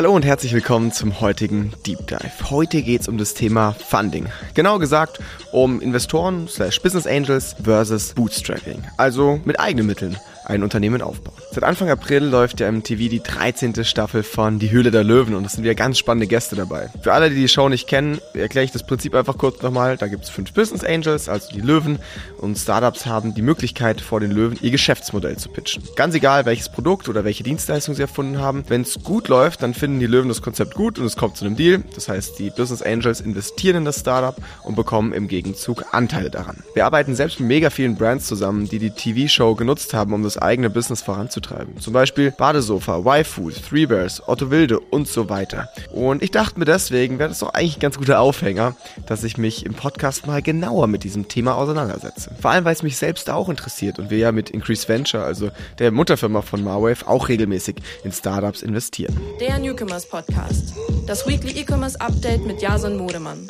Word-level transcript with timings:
Hallo 0.00 0.14
und 0.14 0.24
herzlich 0.24 0.54
willkommen 0.54 0.92
zum 0.92 1.20
heutigen 1.20 1.74
Deep 1.84 2.06
Dive. 2.06 2.48
Heute 2.48 2.80
geht 2.80 3.02
es 3.02 3.08
um 3.08 3.18
das 3.18 3.34
Thema 3.34 3.72
Funding. 3.72 4.28
Genau 4.54 4.78
gesagt 4.78 5.20
um 5.52 5.82
Investoren 5.82 6.48
slash 6.48 6.80
Business 6.80 7.06
Angels 7.06 7.54
versus 7.62 8.14
Bootstrapping, 8.14 8.82
also 8.96 9.42
mit 9.44 9.60
eigenen 9.60 9.86
Mitteln 9.86 10.16
ein 10.44 10.62
Unternehmen 10.62 11.02
aufbauen. 11.02 11.34
Seit 11.52 11.64
Anfang 11.64 11.90
April 11.90 12.24
läuft 12.24 12.60
ja 12.60 12.68
im 12.68 12.82
TV 12.82 13.08
die 13.08 13.22
13. 13.22 13.84
Staffel 13.84 14.22
von 14.22 14.58
Die 14.58 14.70
Höhle 14.70 14.90
der 14.90 15.04
Löwen 15.04 15.34
und 15.34 15.44
es 15.44 15.52
sind 15.52 15.64
wieder 15.64 15.74
ganz 15.74 15.98
spannende 15.98 16.26
Gäste 16.26 16.56
dabei. 16.56 16.90
Für 17.02 17.12
alle, 17.12 17.30
die 17.30 17.36
die 17.36 17.48
Show 17.48 17.68
nicht 17.68 17.88
kennen, 17.88 18.20
erkläre 18.34 18.64
ich 18.64 18.72
das 18.72 18.84
Prinzip 18.84 19.14
einfach 19.14 19.36
kurz 19.36 19.62
nochmal. 19.62 19.96
Da 19.96 20.06
gibt 20.06 20.24
es 20.24 20.30
fünf 20.30 20.52
Business 20.52 20.84
Angels, 20.84 21.28
also 21.28 21.48
die 21.52 21.60
Löwen 21.60 21.98
und 22.38 22.56
Startups 22.56 23.06
haben 23.06 23.34
die 23.34 23.42
Möglichkeit 23.42 24.00
vor 24.00 24.20
den 24.20 24.30
Löwen 24.30 24.58
ihr 24.62 24.70
Geschäftsmodell 24.70 25.36
zu 25.36 25.48
pitchen. 25.48 25.82
Ganz 25.96 26.14
egal, 26.14 26.46
welches 26.46 26.68
Produkt 26.68 27.08
oder 27.08 27.24
welche 27.24 27.42
Dienstleistung 27.42 27.94
sie 27.94 28.02
erfunden 28.02 28.38
haben. 28.38 28.64
Wenn 28.68 28.82
es 28.82 29.02
gut 29.02 29.28
läuft, 29.28 29.62
dann 29.62 29.74
finden 29.74 30.00
die 30.00 30.06
Löwen 30.06 30.28
das 30.28 30.42
Konzept 30.42 30.74
gut 30.74 30.98
und 30.98 31.06
es 31.06 31.16
kommt 31.16 31.36
zu 31.36 31.44
einem 31.44 31.56
Deal. 31.56 31.82
Das 31.94 32.08
heißt, 32.08 32.38
die 32.38 32.50
Business 32.50 32.82
Angels 32.82 33.20
investieren 33.20 33.76
in 33.76 33.84
das 33.84 34.00
Startup 34.00 34.36
und 34.62 34.76
bekommen 34.76 35.12
im 35.12 35.28
Gegenzug 35.28 35.84
Anteile 35.92 36.30
daran. 36.30 36.62
Wir 36.74 36.86
arbeiten 36.86 37.14
selbst 37.14 37.40
mit 37.40 37.48
mega 37.48 37.70
vielen 37.70 37.96
Brands 37.96 38.26
zusammen, 38.26 38.68
die 38.68 38.78
die 38.78 38.90
TV-Show 38.90 39.54
genutzt 39.54 39.94
haben, 39.94 40.12
um 40.12 40.22
das 40.22 40.29
eigene 40.36 40.70
Business 40.70 41.02
voranzutreiben. 41.02 41.78
Zum 41.78 41.92
Beispiel 41.92 42.30
Badesofa, 42.30 42.98
Y-Food, 42.98 43.54
Three 43.68 43.86
Bears, 43.86 44.26
Otto 44.28 44.50
Wilde 44.50 44.80
und 44.80 45.08
so 45.08 45.28
weiter. 45.28 45.68
Und 45.92 46.22
ich 46.22 46.30
dachte 46.30 46.58
mir 46.58 46.64
deswegen, 46.64 47.18
wäre 47.18 47.28
das 47.28 47.40
doch 47.40 47.54
eigentlich 47.54 47.76
ein 47.76 47.80
ganz 47.80 47.98
guter 47.98 48.20
Aufhänger, 48.20 48.74
dass 49.06 49.24
ich 49.24 49.38
mich 49.38 49.66
im 49.66 49.74
Podcast 49.74 50.26
mal 50.26 50.42
genauer 50.42 50.86
mit 50.86 51.04
diesem 51.04 51.28
Thema 51.28 51.54
auseinandersetze. 51.56 52.30
Vor 52.40 52.50
allem, 52.50 52.64
weil 52.64 52.74
es 52.74 52.82
mich 52.82 52.96
selbst 52.96 53.30
auch 53.30 53.48
interessiert 53.48 53.98
und 53.98 54.10
wir 54.10 54.18
ja 54.18 54.32
mit 54.32 54.50
Increase 54.50 54.88
Venture, 54.88 55.22
also 55.22 55.50
der 55.78 55.90
Mutterfirma 55.92 56.42
von 56.42 56.62
Marwave, 56.62 57.06
auch 57.06 57.28
regelmäßig 57.28 57.76
in 58.04 58.12
Startups 58.12 58.62
investieren. 58.62 59.18
Der 59.40 59.58
Newcomers 59.58 60.08
Podcast. 60.08 60.74
Das 61.06 61.26
Weekly 61.26 61.60
E-Commerce 61.60 62.00
Update 62.00 62.46
mit 62.46 62.60
Jason 62.60 62.96
Modemann. 62.96 63.46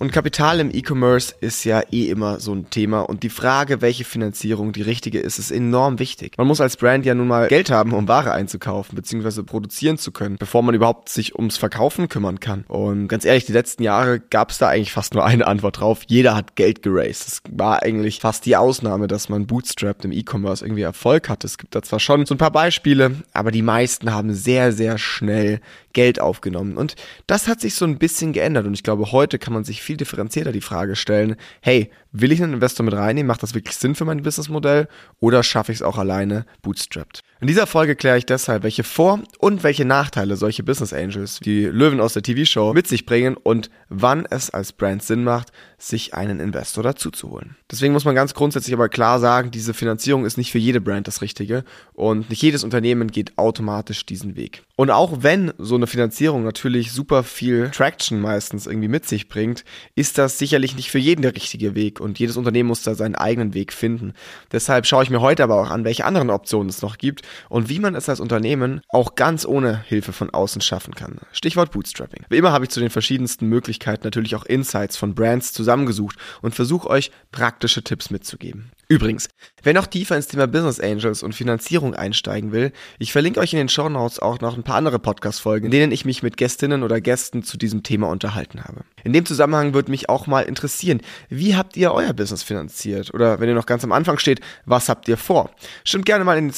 Und 0.00 0.12
Kapital 0.12 0.60
im 0.60 0.70
E-Commerce 0.74 1.34
ist 1.42 1.62
ja 1.64 1.82
eh 1.92 2.08
immer 2.08 2.40
so 2.40 2.54
ein 2.54 2.70
Thema 2.70 3.02
und 3.02 3.22
die 3.22 3.28
Frage, 3.28 3.82
welche 3.82 4.04
Finanzierung 4.04 4.72
die 4.72 4.80
richtige 4.80 5.20
ist, 5.20 5.38
ist 5.38 5.50
enorm 5.50 5.98
wichtig. 5.98 6.38
Man 6.38 6.46
muss 6.46 6.62
als 6.62 6.78
Brand 6.78 7.04
ja 7.04 7.14
nun 7.14 7.28
mal 7.28 7.48
Geld 7.48 7.70
haben, 7.70 7.92
um 7.92 8.08
Ware 8.08 8.32
einzukaufen 8.32 8.96
bzw. 8.96 9.42
produzieren 9.42 9.98
zu 9.98 10.10
können, 10.10 10.38
bevor 10.38 10.62
man 10.62 10.74
überhaupt 10.74 11.10
sich 11.10 11.36
ums 11.36 11.58
Verkaufen 11.58 12.08
kümmern 12.08 12.40
kann. 12.40 12.64
Und 12.66 13.08
ganz 13.08 13.26
ehrlich, 13.26 13.44
die 13.44 13.52
letzten 13.52 13.82
Jahre 13.82 14.20
gab 14.20 14.52
es 14.52 14.56
da 14.56 14.68
eigentlich 14.68 14.90
fast 14.90 15.12
nur 15.12 15.22
eine 15.22 15.46
Antwort 15.46 15.80
drauf. 15.80 16.00
Jeder 16.06 16.34
hat 16.34 16.56
Geld 16.56 16.82
geraced. 16.82 17.28
Es 17.28 17.42
war 17.50 17.82
eigentlich 17.82 18.20
fast 18.20 18.46
die 18.46 18.56
Ausnahme, 18.56 19.06
dass 19.06 19.28
man 19.28 19.46
bootstrapped 19.46 20.06
im 20.06 20.12
E-Commerce 20.12 20.64
irgendwie 20.64 20.80
Erfolg 20.80 21.28
hatte. 21.28 21.46
Es 21.46 21.58
gibt 21.58 21.74
da 21.74 21.82
zwar 21.82 22.00
schon 22.00 22.24
so 22.24 22.34
ein 22.34 22.38
paar 22.38 22.52
Beispiele, 22.52 23.16
aber 23.34 23.50
die 23.50 23.60
meisten 23.60 24.14
haben 24.14 24.32
sehr, 24.32 24.72
sehr 24.72 24.96
schnell 24.96 25.60
Geld 25.92 26.20
aufgenommen. 26.20 26.76
Und 26.76 26.96
das 27.26 27.48
hat 27.48 27.60
sich 27.60 27.74
so 27.74 27.84
ein 27.84 27.98
bisschen 27.98 28.32
geändert. 28.32 28.66
Und 28.66 28.74
ich 28.74 28.82
glaube, 28.82 29.12
heute 29.12 29.38
kann 29.38 29.54
man 29.54 29.64
sich 29.64 29.82
viel 29.82 29.96
differenzierter 29.96 30.52
die 30.52 30.60
Frage 30.60 30.96
stellen, 30.96 31.36
hey, 31.60 31.90
will 32.12 32.32
ich 32.32 32.42
einen 32.42 32.54
Investor 32.54 32.84
mit 32.84 32.94
reinnehmen? 32.94 33.26
Macht 33.28 33.42
das 33.42 33.54
wirklich 33.54 33.76
Sinn 33.76 33.94
für 33.94 34.04
mein 34.04 34.22
Businessmodell? 34.22 34.88
Oder 35.20 35.42
schaffe 35.42 35.72
ich 35.72 35.78
es 35.78 35.82
auch 35.82 35.98
alleine 35.98 36.46
bootstrapped? 36.62 37.22
In 37.42 37.46
dieser 37.46 37.66
Folge 37.66 37.96
kläre 37.96 38.18
ich 38.18 38.26
deshalb, 38.26 38.64
welche 38.64 38.84
Vor- 38.84 39.20
und 39.38 39.62
welche 39.62 39.86
Nachteile 39.86 40.36
solche 40.36 40.62
Business 40.62 40.92
Angels, 40.92 41.40
wie 41.42 41.64
Löwen 41.64 41.98
aus 41.98 42.12
der 42.12 42.22
TV-Show, 42.22 42.74
mit 42.74 42.86
sich 42.86 43.06
bringen 43.06 43.34
und 43.34 43.70
wann 43.88 44.26
es 44.28 44.50
als 44.50 44.74
Brand 44.74 45.02
Sinn 45.02 45.24
macht, 45.24 45.50
sich 45.78 46.12
einen 46.12 46.38
Investor 46.38 46.84
dazu 46.84 47.10
zu 47.10 47.30
holen. 47.30 47.56
Deswegen 47.70 47.94
muss 47.94 48.04
man 48.04 48.14
ganz 48.14 48.34
grundsätzlich 48.34 48.74
aber 48.74 48.90
klar 48.90 49.20
sagen, 49.20 49.50
diese 49.50 49.72
Finanzierung 49.72 50.26
ist 50.26 50.36
nicht 50.36 50.52
für 50.52 50.58
jede 50.58 50.82
Brand 50.82 51.08
das 51.08 51.22
Richtige 51.22 51.64
und 51.94 52.28
nicht 52.28 52.42
jedes 52.42 52.62
Unternehmen 52.62 53.10
geht 53.10 53.38
automatisch 53.38 54.04
diesen 54.04 54.36
Weg. 54.36 54.62
Und 54.76 54.90
auch 54.90 55.22
wenn 55.22 55.54
so 55.56 55.76
eine 55.76 55.86
Finanzierung 55.86 56.44
natürlich 56.44 56.92
super 56.92 57.22
viel 57.22 57.70
Traction 57.70 58.20
meistens 58.20 58.66
irgendwie 58.66 58.88
mit 58.88 59.08
sich 59.08 59.30
bringt, 59.30 59.64
ist 59.94 60.18
das 60.18 60.38
sicherlich 60.38 60.76
nicht 60.76 60.90
für 60.90 60.98
jeden 60.98 61.22
der 61.22 61.34
richtige 61.34 61.74
Weg 61.74 62.00
und 62.00 62.18
jedes 62.18 62.36
Unternehmen 62.36 62.68
muss 62.68 62.82
da 62.82 62.94
seinen 62.94 63.14
eigenen 63.14 63.54
Weg 63.54 63.72
finden. 63.72 64.12
Deshalb 64.52 64.86
schaue 64.86 65.04
ich 65.04 65.10
mir 65.10 65.22
heute 65.22 65.42
aber 65.42 65.58
auch 65.60 65.70
an, 65.70 65.84
welche 65.84 66.04
anderen 66.04 66.28
Optionen 66.28 66.68
es 66.68 66.82
noch 66.82 66.98
gibt 66.98 67.22
und 67.48 67.68
wie 67.68 67.78
man 67.78 67.94
es 67.94 68.08
als 68.08 68.20
Unternehmen 68.20 68.80
auch 68.88 69.14
ganz 69.14 69.44
ohne 69.44 69.82
Hilfe 69.82 70.12
von 70.12 70.30
außen 70.30 70.60
schaffen 70.60 70.94
kann. 70.94 71.18
Stichwort 71.32 71.72
Bootstrapping. 71.72 72.24
Wie 72.28 72.36
immer 72.36 72.52
habe 72.52 72.64
ich 72.64 72.70
zu 72.70 72.80
den 72.80 72.90
verschiedensten 72.90 73.46
Möglichkeiten 73.46 74.04
natürlich 74.04 74.34
auch 74.36 74.44
Insights 74.44 74.96
von 74.96 75.14
Brands 75.14 75.52
zusammengesucht 75.52 76.16
und 76.42 76.54
versuche 76.54 76.88
euch 76.88 77.10
praktische 77.32 77.82
Tipps 77.82 78.10
mitzugeben. 78.10 78.70
Übrigens, 78.90 79.28
wer 79.62 79.72
noch 79.72 79.86
tiefer 79.86 80.16
ins 80.16 80.26
Thema 80.26 80.48
Business 80.48 80.80
Angels 80.80 81.22
und 81.22 81.32
Finanzierung 81.32 81.94
einsteigen 81.94 82.50
will, 82.50 82.72
ich 82.98 83.12
verlinke 83.12 83.38
euch 83.38 83.52
in 83.52 83.58
den 83.60 83.68
Show 83.68 83.88
Notes 83.88 84.18
auch 84.18 84.40
noch 84.40 84.56
ein 84.56 84.64
paar 84.64 84.74
andere 84.74 84.98
Podcast-Folgen, 84.98 85.66
in 85.66 85.70
denen 85.70 85.92
ich 85.92 86.04
mich 86.04 86.24
mit 86.24 86.36
Gästinnen 86.36 86.82
oder 86.82 87.00
Gästen 87.00 87.44
zu 87.44 87.56
diesem 87.56 87.84
Thema 87.84 88.08
unterhalten 88.08 88.64
habe. 88.64 88.80
In 89.04 89.12
dem 89.12 89.24
Zusammenhang 89.24 89.74
würde 89.74 89.92
mich 89.92 90.08
auch 90.08 90.26
mal 90.26 90.42
interessieren, 90.42 91.02
wie 91.28 91.54
habt 91.54 91.76
ihr 91.76 91.92
euer 91.92 92.12
Business 92.12 92.42
finanziert? 92.42 93.14
Oder 93.14 93.38
wenn 93.38 93.48
ihr 93.48 93.54
noch 93.54 93.66
ganz 93.66 93.84
am 93.84 93.92
Anfang 93.92 94.18
steht, 94.18 94.40
was 94.66 94.88
habt 94.88 95.06
ihr 95.06 95.16
vor? 95.16 95.50
Stimmt 95.84 96.06
gerne 96.06 96.24
mal 96.24 96.36
in 96.36 96.48
den 96.48 96.52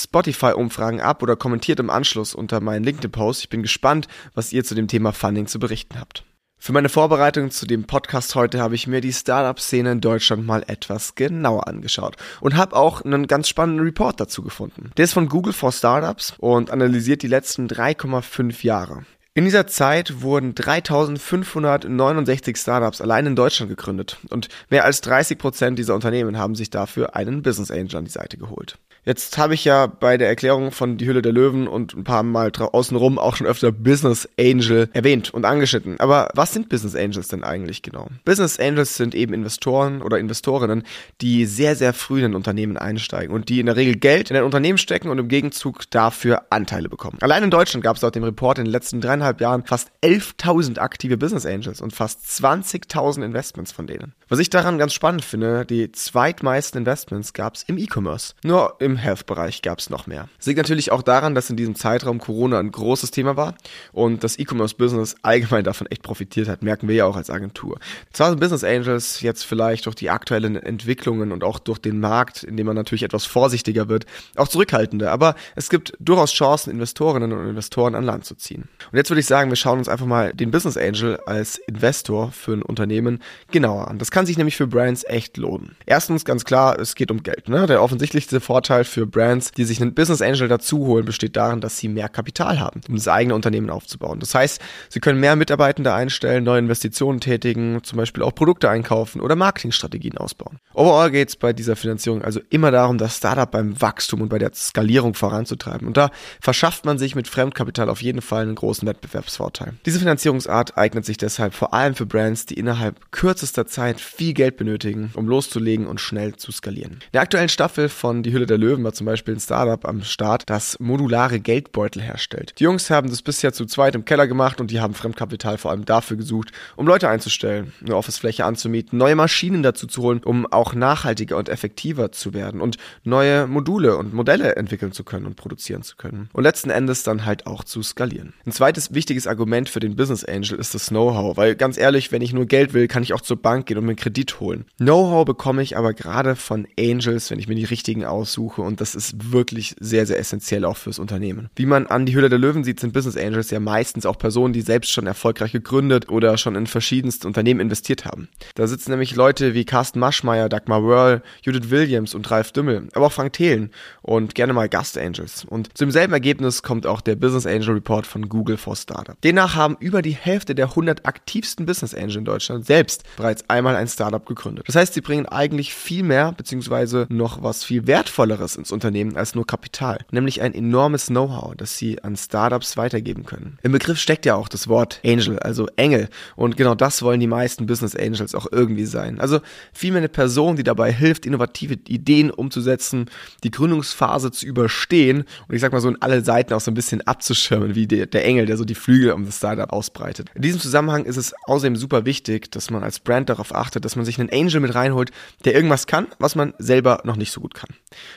Spotify-Umfragen 0.62 1.00
ab 1.00 1.22
oder 1.22 1.36
kommentiert 1.36 1.80
im 1.80 1.90
Anschluss 1.90 2.34
unter 2.34 2.60
meinen 2.60 2.84
LinkedIn-Post. 2.84 3.42
Ich 3.42 3.48
bin 3.48 3.62
gespannt, 3.62 4.08
was 4.34 4.52
ihr 4.52 4.64
zu 4.64 4.74
dem 4.74 4.88
Thema 4.88 5.12
Funding 5.12 5.46
zu 5.46 5.58
berichten 5.58 5.98
habt. 5.98 6.24
Für 6.58 6.72
meine 6.72 6.88
Vorbereitung 6.88 7.50
zu 7.50 7.66
dem 7.66 7.84
Podcast 7.84 8.36
heute 8.36 8.60
habe 8.60 8.76
ich 8.76 8.86
mir 8.86 9.00
die 9.00 9.12
Startup-Szene 9.12 9.92
in 9.92 10.00
Deutschland 10.00 10.46
mal 10.46 10.62
etwas 10.68 11.16
genauer 11.16 11.66
angeschaut 11.66 12.16
und 12.40 12.56
habe 12.56 12.76
auch 12.76 13.02
einen 13.02 13.26
ganz 13.26 13.48
spannenden 13.48 13.84
Report 13.84 14.20
dazu 14.20 14.42
gefunden. 14.42 14.92
Der 14.96 15.04
ist 15.04 15.12
von 15.12 15.28
Google 15.28 15.52
for 15.52 15.72
Startups 15.72 16.34
und 16.38 16.70
analysiert 16.70 17.22
die 17.22 17.28
letzten 17.28 17.66
3,5 17.66 18.64
Jahre. 18.64 19.04
In 19.34 19.46
dieser 19.46 19.66
Zeit 19.66 20.20
wurden 20.20 20.54
3569 20.54 22.54
Startups 22.54 23.00
allein 23.00 23.24
in 23.24 23.34
Deutschland 23.34 23.70
gegründet 23.70 24.18
und 24.28 24.48
mehr 24.68 24.84
als 24.84 25.00
30 25.00 25.38
Prozent 25.38 25.78
dieser 25.78 25.94
Unternehmen 25.94 26.36
haben 26.36 26.54
sich 26.54 26.68
dafür 26.68 27.16
einen 27.16 27.40
Business 27.40 27.70
Angel 27.70 27.96
an 27.96 28.04
die 28.04 28.10
Seite 28.10 28.36
geholt. 28.36 28.76
Jetzt 29.04 29.36
habe 29.36 29.54
ich 29.54 29.64
ja 29.64 29.86
bei 29.86 30.16
der 30.16 30.28
Erklärung 30.28 30.70
von 30.70 30.96
Die 30.96 31.08
Hülle 31.08 31.22
der 31.22 31.32
Löwen 31.32 31.66
und 31.66 31.92
ein 31.92 32.04
paar 32.04 32.22
Mal 32.22 32.52
außenrum 32.56 33.18
auch 33.18 33.34
schon 33.34 33.48
öfter 33.48 33.72
Business 33.72 34.28
Angel 34.38 34.88
erwähnt 34.92 35.34
und 35.34 35.44
angeschnitten. 35.44 35.98
Aber 35.98 36.28
was 36.34 36.52
sind 36.52 36.68
Business 36.68 36.94
Angels 36.94 37.26
denn 37.26 37.42
eigentlich 37.42 37.82
genau? 37.82 38.06
Business 38.24 38.60
Angels 38.60 38.96
sind 38.96 39.16
eben 39.16 39.34
Investoren 39.34 40.02
oder 40.02 40.20
Investorinnen, 40.20 40.84
die 41.20 41.46
sehr, 41.46 41.74
sehr 41.74 41.94
früh 41.94 42.20
in 42.20 42.26
ein 42.26 42.34
Unternehmen 42.36 42.76
einsteigen 42.76 43.34
und 43.34 43.48
die 43.48 43.58
in 43.58 43.66
der 43.66 43.74
Regel 43.74 43.96
Geld 43.96 44.30
in 44.30 44.36
ein 44.36 44.44
Unternehmen 44.44 44.78
stecken 44.78 45.08
und 45.08 45.18
im 45.18 45.26
Gegenzug 45.26 45.90
dafür 45.90 46.44
Anteile 46.50 46.88
bekommen. 46.88 47.18
Allein 47.22 47.42
in 47.42 47.50
Deutschland 47.50 47.82
gab 47.82 47.96
es 47.96 48.02
laut 48.02 48.14
dem 48.14 48.22
Report 48.22 48.58
in 48.58 48.66
den 48.66 48.72
letzten 48.72 49.00
dreieinhalb 49.22 49.40
Jahren 49.40 49.64
fast 49.64 49.90
11.000 50.02 50.78
aktive 50.78 51.16
Business 51.16 51.44
Angels 51.44 51.80
und 51.80 51.92
fast 51.92 52.24
20.000 52.24 53.24
Investments 53.24 53.72
von 53.72 53.86
denen. 53.86 54.14
Was 54.28 54.38
ich 54.38 54.50
daran 54.50 54.78
ganz 54.78 54.92
spannend 54.92 55.24
finde, 55.24 55.66
die 55.66 55.90
zweitmeisten 55.92 56.78
Investments 56.78 57.32
gab 57.32 57.56
es 57.56 57.62
im 57.64 57.78
E-Commerce. 57.78 58.34
Nur 58.44 58.76
im 58.78 58.92
im 58.92 58.98
Health-Bereich 58.98 59.62
gab 59.62 59.78
es 59.78 59.90
noch 59.90 60.06
mehr. 60.06 60.28
Das 60.36 60.46
liegt 60.46 60.58
natürlich 60.58 60.92
auch 60.92 61.02
daran, 61.02 61.34
dass 61.34 61.50
in 61.50 61.56
diesem 61.56 61.74
Zeitraum 61.74 62.18
Corona 62.18 62.58
ein 62.58 62.70
großes 62.70 63.10
Thema 63.10 63.36
war 63.36 63.54
und 63.92 64.22
das 64.22 64.38
E-Commerce-Business 64.38 65.16
allgemein 65.22 65.64
davon 65.64 65.86
echt 65.86 66.02
profitiert 66.02 66.48
hat, 66.48 66.62
merken 66.62 66.88
wir 66.88 66.94
ja 66.94 67.06
auch 67.06 67.16
als 67.16 67.30
Agentur. 67.30 67.78
Zwar 68.12 68.30
sind 68.30 68.40
Business 68.40 68.64
Angels 68.64 69.22
jetzt 69.22 69.44
vielleicht 69.44 69.86
durch 69.86 69.96
die 69.96 70.10
aktuellen 70.10 70.56
Entwicklungen 70.56 71.32
und 71.32 71.42
auch 71.42 71.58
durch 71.58 71.78
den 71.78 72.00
Markt, 72.00 72.42
in 72.42 72.56
dem 72.56 72.66
man 72.66 72.76
natürlich 72.76 73.02
etwas 73.02 73.24
vorsichtiger 73.24 73.88
wird, 73.88 74.04
auch 74.36 74.48
zurückhaltender, 74.48 75.10
aber 75.10 75.34
es 75.56 75.70
gibt 75.70 75.94
durchaus 75.98 76.32
Chancen, 76.32 76.70
Investorinnen 76.70 77.32
und 77.32 77.48
Investoren 77.48 77.94
an 77.94 78.04
Land 78.04 78.26
zu 78.26 78.34
ziehen. 78.34 78.68
Und 78.90 78.98
jetzt 78.98 79.08
würde 79.12 79.20
ich 79.20 79.26
sagen, 79.26 79.50
wir 79.50 79.56
schauen 79.56 79.76
uns 79.76 79.90
einfach 79.90 80.06
mal 80.06 80.32
den 80.32 80.50
Business 80.50 80.78
Angel 80.78 81.20
als 81.26 81.58
Investor 81.58 82.32
für 82.32 82.54
ein 82.54 82.62
Unternehmen 82.62 83.22
genauer 83.50 83.88
an. 83.88 83.98
Das 83.98 84.10
kann 84.10 84.24
sich 84.24 84.38
nämlich 84.38 84.56
für 84.56 84.66
Brands 84.66 85.04
echt 85.04 85.36
lohnen. 85.36 85.76
Erstens 85.84 86.24
ganz 86.24 86.46
klar, 86.46 86.78
es 86.78 86.94
geht 86.94 87.10
um 87.10 87.22
Geld. 87.22 87.50
Ne? 87.50 87.66
Der 87.66 87.82
offensichtlichste 87.82 88.40
Vorteil 88.40 88.84
für 88.84 89.06
Brands, 89.06 89.52
die 89.52 89.64
sich 89.64 89.82
einen 89.82 89.92
Business 89.92 90.22
Angel 90.22 90.48
dazu 90.48 90.86
holen, 90.86 91.04
besteht 91.04 91.36
darin, 91.36 91.60
dass 91.60 91.76
sie 91.76 91.88
mehr 91.88 92.08
Kapital 92.08 92.58
haben, 92.58 92.80
um 92.88 92.96
das 92.96 93.06
eigene 93.06 93.34
Unternehmen 93.34 93.68
aufzubauen. 93.68 94.18
Das 94.18 94.34
heißt, 94.34 94.62
sie 94.88 95.00
können 95.00 95.20
mehr 95.20 95.36
Mitarbeitende 95.36 95.92
einstellen, 95.92 96.44
neue 96.44 96.60
Investitionen 96.60 97.20
tätigen, 97.20 97.80
zum 97.82 97.98
Beispiel 97.98 98.22
auch 98.22 98.34
Produkte 98.34 98.70
einkaufen 98.70 99.20
oder 99.20 99.36
Marketingstrategien 99.36 100.16
ausbauen. 100.16 100.58
Overall 100.72 101.10
geht 101.10 101.28
es 101.28 101.36
bei 101.36 101.52
dieser 101.52 101.76
Finanzierung 101.76 102.22
also 102.22 102.40
immer 102.48 102.70
darum, 102.70 102.96
das 102.96 103.18
Startup 103.18 103.50
beim 103.50 103.78
Wachstum 103.78 104.22
und 104.22 104.30
bei 104.30 104.38
der 104.38 104.54
Skalierung 104.54 105.12
voranzutreiben. 105.12 105.86
Und 105.86 105.98
da 105.98 106.10
verschafft 106.40 106.86
man 106.86 106.96
sich 106.96 107.14
mit 107.14 107.28
Fremdkapital 107.28 107.90
auf 107.90 108.00
jeden 108.00 108.22
Fall 108.22 108.44
einen 108.44 108.54
großen 108.54 108.88
Wettbewerb. 108.88 109.01
Wettbewerbsvorteil. 109.02 109.74
Diese 109.84 109.98
Finanzierungsart 109.98 110.78
eignet 110.78 111.04
sich 111.04 111.16
deshalb 111.16 111.54
vor 111.54 111.74
allem 111.74 111.94
für 111.94 112.06
Brands, 112.06 112.46
die 112.46 112.54
innerhalb 112.54 113.12
kürzester 113.12 113.66
Zeit 113.66 114.00
viel 114.00 114.32
Geld 114.32 114.56
benötigen, 114.56 115.10
um 115.14 115.28
loszulegen 115.28 115.86
und 115.86 116.00
schnell 116.00 116.36
zu 116.36 116.52
skalieren. 116.52 116.92
In 116.92 117.12
der 117.14 117.22
aktuellen 117.22 117.48
Staffel 117.48 117.88
von 117.88 118.22
Die 118.22 118.32
Hülle 118.32 118.46
der 118.46 118.58
Löwen 118.58 118.84
war 118.84 118.92
zum 118.92 119.06
Beispiel 119.06 119.34
ein 119.34 119.40
Startup 119.40 119.86
am 119.86 120.02
Start, 120.02 120.44
das 120.46 120.78
modulare 120.78 121.40
Geldbeutel 121.40 122.02
herstellt. 122.02 122.54
Die 122.58 122.64
Jungs 122.64 122.90
haben 122.90 123.10
das 123.10 123.22
bisher 123.22 123.52
zu 123.52 123.66
zweit 123.66 123.94
im 123.94 124.04
Keller 124.04 124.26
gemacht 124.26 124.60
und 124.60 124.70
die 124.70 124.80
haben 124.80 124.94
Fremdkapital 124.94 125.58
vor 125.58 125.70
allem 125.70 125.84
dafür 125.84 126.16
gesucht, 126.16 126.52
um 126.76 126.86
Leute 126.86 127.08
einzustellen, 127.08 127.72
eine 127.84 127.96
Officefläche 127.96 128.44
anzumieten, 128.44 128.98
neue 128.98 129.16
Maschinen 129.16 129.62
dazu 129.62 129.86
zu 129.86 130.02
holen, 130.02 130.22
um 130.24 130.46
auch 130.46 130.74
nachhaltiger 130.74 131.36
und 131.36 131.48
effektiver 131.48 132.12
zu 132.12 132.34
werden 132.34 132.60
und 132.60 132.76
neue 133.04 133.46
Module 133.46 133.96
und 133.96 134.14
Modelle 134.14 134.56
entwickeln 134.56 134.92
zu 134.92 135.04
können 135.04 135.26
und 135.26 135.36
produzieren 135.36 135.82
zu 135.82 135.96
können. 135.96 136.28
Und 136.32 136.44
letzten 136.44 136.70
Endes 136.70 137.02
dann 137.02 137.24
halt 137.24 137.46
auch 137.46 137.64
zu 137.64 137.82
skalieren. 137.82 138.34
Ein 138.46 138.52
zweites 138.52 138.91
wichtiges 138.94 139.26
Argument 139.26 139.68
für 139.68 139.80
den 139.80 139.96
Business 139.96 140.24
Angel 140.24 140.58
ist 140.58 140.74
das 140.74 140.88
Know-how, 140.88 141.36
weil 141.36 141.54
ganz 141.54 141.78
ehrlich, 141.78 142.12
wenn 142.12 142.22
ich 142.22 142.32
nur 142.32 142.46
Geld 142.46 142.74
will, 142.74 142.88
kann 142.88 143.02
ich 143.02 143.12
auch 143.12 143.20
zur 143.20 143.36
Bank 143.36 143.66
gehen 143.66 143.78
und 143.78 143.86
mir 143.86 143.94
Kredit 143.94 144.40
holen. 144.40 144.64
Know-how 144.78 145.24
bekomme 145.24 145.62
ich 145.62 145.76
aber 145.76 145.94
gerade 145.94 146.36
von 146.36 146.66
Angels, 146.78 147.30
wenn 147.30 147.38
ich 147.38 147.48
mir 147.48 147.54
die 147.54 147.64
richtigen 147.64 148.04
aussuche 148.04 148.62
und 148.62 148.80
das 148.80 148.94
ist 148.94 149.32
wirklich 149.32 149.76
sehr, 149.80 150.06
sehr 150.06 150.18
essentiell 150.18 150.64
auch 150.64 150.76
fürs 150.76 150.98
Unternehmen. 150.98 151.48
Wie 151.56 151.66
man 151.66 151.86
an 151.86 152.06
die 152.06 152.14
Hülle 152.14 152.28
der 152.28 152.38
Löwen 152.38 152.64
sieht, 152.64 152.80
sind 152.80 152.92
Business 152.92 153.16
Angels 153.16 153.50
ja 153.50 153.60
meistens 153.60 154.06
auch 154.06 154.18
Personen, 154.18 154.52
die 154.52 154.62
selbst 154.62 154.90
schon 154.90 155.06
erfolgreich 155.06 155.52
gegründet 155.52 156.08
oder 156.10 156.36
schon 156.36 156.54
in 156.54 156.66
verschiedensten 156.66 157.26
Unternehmen 157.26 157.60
investiert 157.60 158.04
haben. 158.04 158.28
Da 158.54 158.66
sitzen 158.66 158.90
nämlich 158.90 159.14
Leute 159.14 159.54
wie 159.54 159.64
Carsten 159.64 160.00
Maschmeyer, 160.00 160.48
Dagmar 160.48 160.84
Wörl, 160.84 161.22
Judith 161.42 161.70
Williams 161.70 162.14
und 162.14 162.30
Ralf 162.30 162.52
Dümmel, 162.52 162.88
aber 162.94 163.06
auch 163.06 163.12
Frank 163.12 163.32
Thelen 163.32 163.70
und 164.02 164.34
gerne 164.34 164.52
mal 164.52 164.68
Gast 164.68 164.98
Angels. 164.98 165.44
Und 165.44 165.76
zum 165.76 165.90
selben 165.90 166.12
Ergebnis 166.12 166.62
kommt 166.62 166.86
auch 166.86 167.00
der 167.00 167.16
Business 167.16 167.46
Angel 167.46 167.74
Report 167.74 168.06
von 168.06 168.28
Google 168.28 168.56
for 168.56 168.76
Startup. 168.82 169.20
Demnach 169.22 169.54
haben 169.54 169.76
über 169.80 170.02
die 170.02 170.14
Hälfte 170.14 170.54
der 170.54 170.66
100 170.66 171.06
aktivsten 171.06 171.66
Business 171.66 171.94
Angel 171.94 172.18
in 172.18 172.24
Deutschland 172.24 172.66
selbst 172.66 173.04
bereits 173.16 173.48
einmal 173.48 173.76
ein 173.76 173.88
Startup 173.88 174.24
gegründet. 174.24 174.64
Das 174.66 174.76
heißt, 174.76 174.94
sie 174.94 175.00
bringen 175.00 175.26
eigentlich 175.26 175.74
viel 175.74 176.02
mehr 176.02 176.32
beziehungsweise 176.32 177.06
noch 177.08 177.42
was 177.42 177.64
viel 177.64 177.86
wertvolleres 177.86 178.56
ins 178.56 178.72
Unternehmen 178.72 179.16
als 179.16 179.34
nur 179.34 179.46
Kapital, 179.46 180.00
nämlich 180.10 180.42
ein 180.42 180.54
enormes 180.54 181.06
Know-how, 181.06 181.54
das 181.56 181.78
sie 181.78 182.02
an 182.02 182.16
Startups 182.16 182.76
weitergeben 182.76 183.24
können. 183.24 183.58
Im 183.62 183.72
Begriff 183.72 183.98
steckt 183.98 184.26
ja 184.26 184.34
auch 184.34 184.48
das 184.48 184.68
Wort 184.68 185.00
Angel, 185.04 185.38
also 185.38 185.68
Engel 185.76 186.08
und 186.36 186.56
genau 186.56 186.74
das 186.74 187.02
wollen 187.02 187.20
die 187.20 187.26
meisten 187.26 187.66
Business 187.66 187.96
Angels 187.96 188.34
auch 188.34 188.46
irgendwie 188.50 188.86
sein. 188.86 189.20
Also 189.20 189.40
vielmehr 189.72 190.00
eine 190.00 190.08
Person, 190.08 190.56
die 190.56 190.64
dabei 190.64 190.92
hilft, 190.92 191.26
innovative 191.26 191.74
Ideen 191.88 192.30
umzusetzen, 192.30 193.06
die 193.44 193.50
Gründungsphase 193.50 194.30
zu 194.32 194.46
überstehen 194.46 195.24
und 195.48 195.54
ich 195.54 195.60
sag 195.60 195.72
mal 195.72 195.80
so 195.80 195.88
in 195.88 196.00
alle 196.00 196.24
Seiten 196.24 196.52
auch 196.54 196.60
so 196.60 196.70
ein 196.70 196.74
bisschen 196.74 197.00
abzuschirmen, 197.02 197.74
wie 197.74 197.86
der, 197.86 198.06
der 198.06 198.24
Engel, 198.24 198.46
der 198.46 198.56
so 198.56 198.64
die 198.64 198.71
Flügel 198.74 199.12
um 199.12 199.24
das 199.24 199.38
Startup 199.38 199.72
ausbreitet. 199.72 200.30
In 200.34 200.42
diesem 200.42 200.60
Zusammenhang 200.60 201.04
ist 201.04 201.16
es 201.16 201.34
außerdem 201.44 201.76
super 201.76 202.04
wichtig, 202.04 202.50
dass 202.50 202.70
man 202.70 202.82
als 202.82 203.00
Brand 203.00 203.28
darauf 203.28 203.54
achtet, 203.54 203.84
dass 203.84 203.96
man 203.96 204.04
sich 204.04 204.18
einen 204.18 204.30
Angel 204.30 204.60
mit 204.60 204.74
reinholt, 204.74 205.10
der 205.44 205.54
irgendwas 205.54 205.86
kann, 205.86 206.08
was 206.18 206.34
man 206.34 206.54
selber 206.58 207.00
noch 207.04 207.16
nicht 207.16 207.32
so 207.32 207.40
gut 207.40 207.54
kann. 207.54 207.70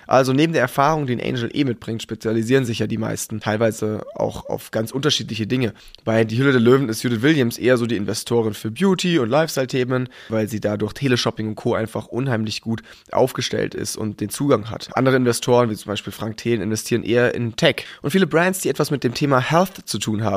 Also 0.07 0.33
neben 0.33 0.53
der 0.53 0.61
Erfahrung, 0.61 1.07
die 1.07 1.13
ein 1.13 1.21
Angel 1.21 1.49
eh 1.53 1.63
mitbringt, 1.63 2.01
spezialisieren 2.01 2.65
sich 2.65 2.79
ja 2.79 2.87
die 2.87 2.97
meisten 2.97 3.39
teilweise 3.39 4.05
auch 4.15 4.49
auf 4.49 4.71
ganz 4.71 4.91
unterschiedliche 4.91 5.47
Dinge. 5.47 5.73
Bei 6.03 6.23
Die 6.23 6.37
Hülle 6.37 6.51
der 6.51 6.61
Löwen 6.61 6.89
ist 6.89 7.03
Judith 7.03 7.21
Williams 7.21 7.57
eher 7.57 7.77
so 7.77 7.85
die 7.85 7.95
Investorin 7.95 8.53
für 8.53 8.71
Beauty 8.71 9.19
und 9.19 9.29
Lifestyle-Themen, 9.29 10.09
weil 10.29 10.47
sie 10.47 10.59
dadurch 10.59 10.93
Teleshopping 10.93 11.47
und 11.49 11.55
Co. 11.55 11.73
einfach 11.73 12.07
unheimlich 12.07 12.61
gut 12.61 12.81
aufgestellt 13.11 13.75
ist 13.75 13.97
und 13.97 14.21
den 14.21 14.29
Zugang 14.29 14.69
hat. 14.69 14.89
Andere 14.93 15.15
Investoren, 15.15 15.69
wie 15.69 15.75
zum 15.75 15.89
Beispiel 15.89 16.13
Frank 16.13 16.37
Thelen, 16.37 16.61
investieren 16.61 17.03
eher 17.03 17.33
in 17.35 17.55
Tech. 17.55 17.85
Und 18.01 18.11
viele 18.11 18.27
Brands, 18.27 18.59
die 18.59 18.69
etwas 18.69 18.91
mit 18.91 19.03
dem 19.03 19.13
Thema 19.13 19.39
Health 19.39 19.81
zu 19.85 19.99
tun 19.99 20.23
haben, 20.23 20.34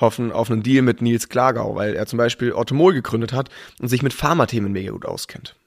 hoffen 0.00 0.32
auf 0.32 0.50
einen 0.50 0.62
Deal 0.62 0.82
mit 0.82 1.02
Nils 1.02 1.28
Klagau, 1.28 1.74
weil 1.74 1.94
er 1.94 2.06
zum 2.06 2.16
Beispiel 2.16 2.52
Automol 2.52 2.94
gegründet 2.94 3.32
hat 3.32 3.48
und 3.80 3.88
sich 3.88 4.02
mit 4.02 4.14
Pharmathemen 4.14 4.72
mega 4.72 4.92
gut 4.92 5.06
auskennt. 5.06 5.57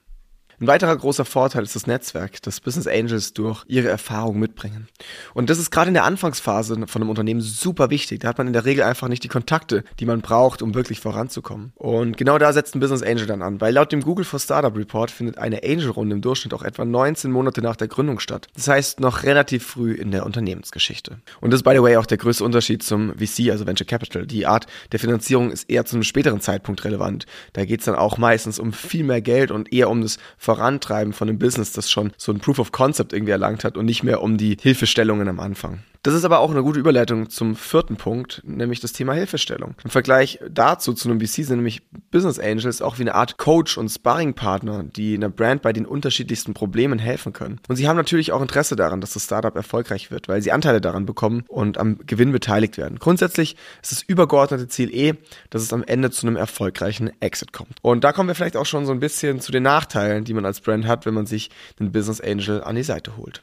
Ein 0.62 0.68
weiterer 0.68 0.96
großer 0.96 1.24
Vorteil 1.24 1.64
ist 1.64 1.74
das 1.74 1.88
Netzwerk, 1.88 2.40
das 2.42 2.60
Business 2.60 2.86
Angels 2.86 3.32
durch 3.32 3.64
ihre 3.66 3.88
Erfahrung 3.88 4.38
mitbringen. 4.38 4.86
Und 5.34 5.50
das 5.50 5.58
ist 5.58 5.72
gerade 5.72 5.88
in 5.88 5.94
der 5.94 6.04
Anfangsphase 6.04 6.86
von 6.86 7.02
einem 7.02 7.10
Unternehmen 7.10 7.40
super 7.40 7.90
wichtig. 7.90 8.20
Da 8.20 8.28
hat 8.28 8.38
man 8.38 8.46
in 8.46 8.52
der 8.52 8.64
Regel 8.64 8.84
einfach 8.84 9.08
nicht 9.08 9.24
die 9.24 9.28
Kontakte, 9.28 9.82
die 9.98 10.06
man 10.06 10.20
braucht, 10.20 10.62
um 10.62 10.76
wirklich 10.76 11.00
voranzukommen. 11.00 11.72
Und 11.74 12.16
genau 12.16 12.38
da 12.38 12.52
setzt 12.52 12.76
ein 12.76 12.78
Business 12.78 13.02
Angel 13.02 13.26
dann 13.26 13.42
an, 13.42 13.60
weil 13.60 13.74
laut 13.74 13.90
dem 13.90 14.02
Google 14.02 14.24
for 14.24 14.38
Startup 14.38 14.76
Report 14.76 15.10
findet 15.10 15.36
eine 15.36 15.64
Angel-Runde 15.64 16.14
im 16.14 16.22
Durchschnitt 16.22 16.54
auch 16.54 16.62
etwa 16.62 16.84
19 16.84 17.32
Monate 17.32 17.60
nach 17.60 17.74
der 17.74 17.88
Gründung 17.88 18.20
statt. 18.20 18.46
Das 18.54 18.68
heißt 18.68 19.00
noch 19.00 19.24
relativ 19.24 19.66
früh 19.66 19.94
in 19.94 20.12
der 20.12 20.24
Unternehmensgeschichte. 20.24 21.18
Und 21.40 21.50
das 21.50 21.58
ist 21.58 21.64
by 21.64 21.72
the 21.74 21.82
way 21.82 21.96
auch 21.96 22.06
der 22.06 22.18
größte 22.18 22.44
Unterschied 22.44 22.84
zum 22.84 23.14
VC, 23.18 23.50
also 23.50 23.66
Venture 23.66 23.88
Capital. 23.88 24.28
Die 24.28 24.46
Art 24.46 24.68
der 24.92 25.00
Finanzierung 25.00 25.50
ist 25.50 25.68
eher 25.68 25.84
zu 25.86 25.96
einem 25.96 26.04
späteren 26.04 26.40
Zeitpunkt 26.40 26.84
relevant. 26.84 27.26
Da 27.52 27.64
geht 27.64 27.80
es 27.80 27.86
dann 27.86 27.96
auch 27.96 28.16
meistens 28.16 28.60
um 28.60 28.72
viel 28.72 29.02
mehr 29.02 29.20
Geld 29.20 29.50
und 29.50 29.72
eher 29.72 29.90
um 29.90 30.02
das 30.02 30.18
Vorantreiben 30.54 31.14
von 31.14 31.30
einem 31.30 31.38
Business, 31.38 31.72
das 31.72 31.90
schon 31.90 32.12
so 32.18 32.30
ein 32.30 32.38
Proof 32.38 32.58
of 32.58 32.72
Concept 32.72 33.14
irgendwie 33.14 33.32
erlangt 33.32 33.64
hat 33.64 33.78
und 33.78 33.86
nicht 33.86 34.02
mehr 34.02 34.20
um 34.20 34.36
die 34.36 34.58
Hilfestellungen 34.60 35.28
am 35.28 35.40
Anfang. 35.40 35.78
Das 36.04 36.14
ist 36.14 36.24
aber 36.24 36.40
auch 36.40 36.50
eine 36.50 36.64
gute 36.64 36.80
Überleitung 36.80 37.30
zum 37.30 37.54
vierten 37.54 37.94
Punkt, 37.94 38.42
nämlich 38.44 38.80
das 38.80 38.92
Thema 38.92 39.12
Hilfestellung. 39.12 39.76
Im 39.84 39.90
Vergleich 39.90 40.40
dazu 40.50 40.94
zu 40.94 41.08
einem 41.08 41.20
VC 41.20 41.44
sind 41.44 41.58
nämlich 41.58 41.82
Business 42.10 42.40
Angels 42.40 42.82
auch 42.82 42.98
wie 42.98 43.02
eine 43.02 43.14
Art 43.14 43.38
Coach 43.38 43.78
und 43.78 43.88
Sparringpartner, 43.88 44.82
die 44.82 45.14
einer 45.14 45.28
Brand 45.28 45.62
bei 45.62 45.72
den 45.72 45.86
unterschiedlichsten 45.86 46.54
Problemen 46.54 46.98
helfen 46.98 47.32
können. 47.32 47.60
Und 47.68 47.76
sie 47.76 47.86
haben 47.86 47.96
natürlich 47.96 48.32
auch 48.32 48.42
Interesse 48.42 48.74
daran, 48.74 49.00
dass 49.00 49.12
das 49.12 49.26
Startup 49.26 49.54
erfolgreich 49.54 50.10
wird, 50.10 50.26
weil 50.26 50.42
sie 50.42 50.50
Anteile 50.50 50.80
daran 50.80 51.06
bekommen 51.06 51.44
und 51.46 51.78
am 51.78 51.98
Gewinn 52.04 52.32
beteiligt 52.32 52.78
werden. 52.78 52.98
Grundsätzlich 52.98 53.54
ist 53.80 53.92
das 53.92 54.02
übergeordnete 54.02 54.66
Ziel 54.66 54.92
eh, 54.92 55.14
dass 55.50 55.62
es 55.62 55.72
am 55.72 55.84
Ende 55.84 56.10
zu 56.10 56.26
einem 56.26 56.34
erfolgreichen 56.34 57.12
Exit 57.20 57.52
kommt. 57.52 57.78
Und 57.80 58.02
da 58.02 58.12
kommen 58.12 58.28
wir 58.28 58.34
vielleicht 58.34 58.56
auch 58.56 58.66
schon 58.66 58.86
so 58.86 58.92
ein 58.92 58.98
bisschen 58.98 59.38
zu 59.38 59.52
den 59.52 59.62
Nachteilen, 59.62 60.24
die 60.24 60.34
man 60.34 60.46
als 60.46 60.62
Brand 60.62 60.84
hat, 60.84 61.06
wenn 61.06 61.14
man 61.14 61.26
sich 61.26 61.50
einen 61.78 61.92
Business 61.92 62.20
Angel 62.20 62.60
an 62.64 62.74
die 62.74 62.82
Seite 62.82 63.16
holt. 63.16 63.40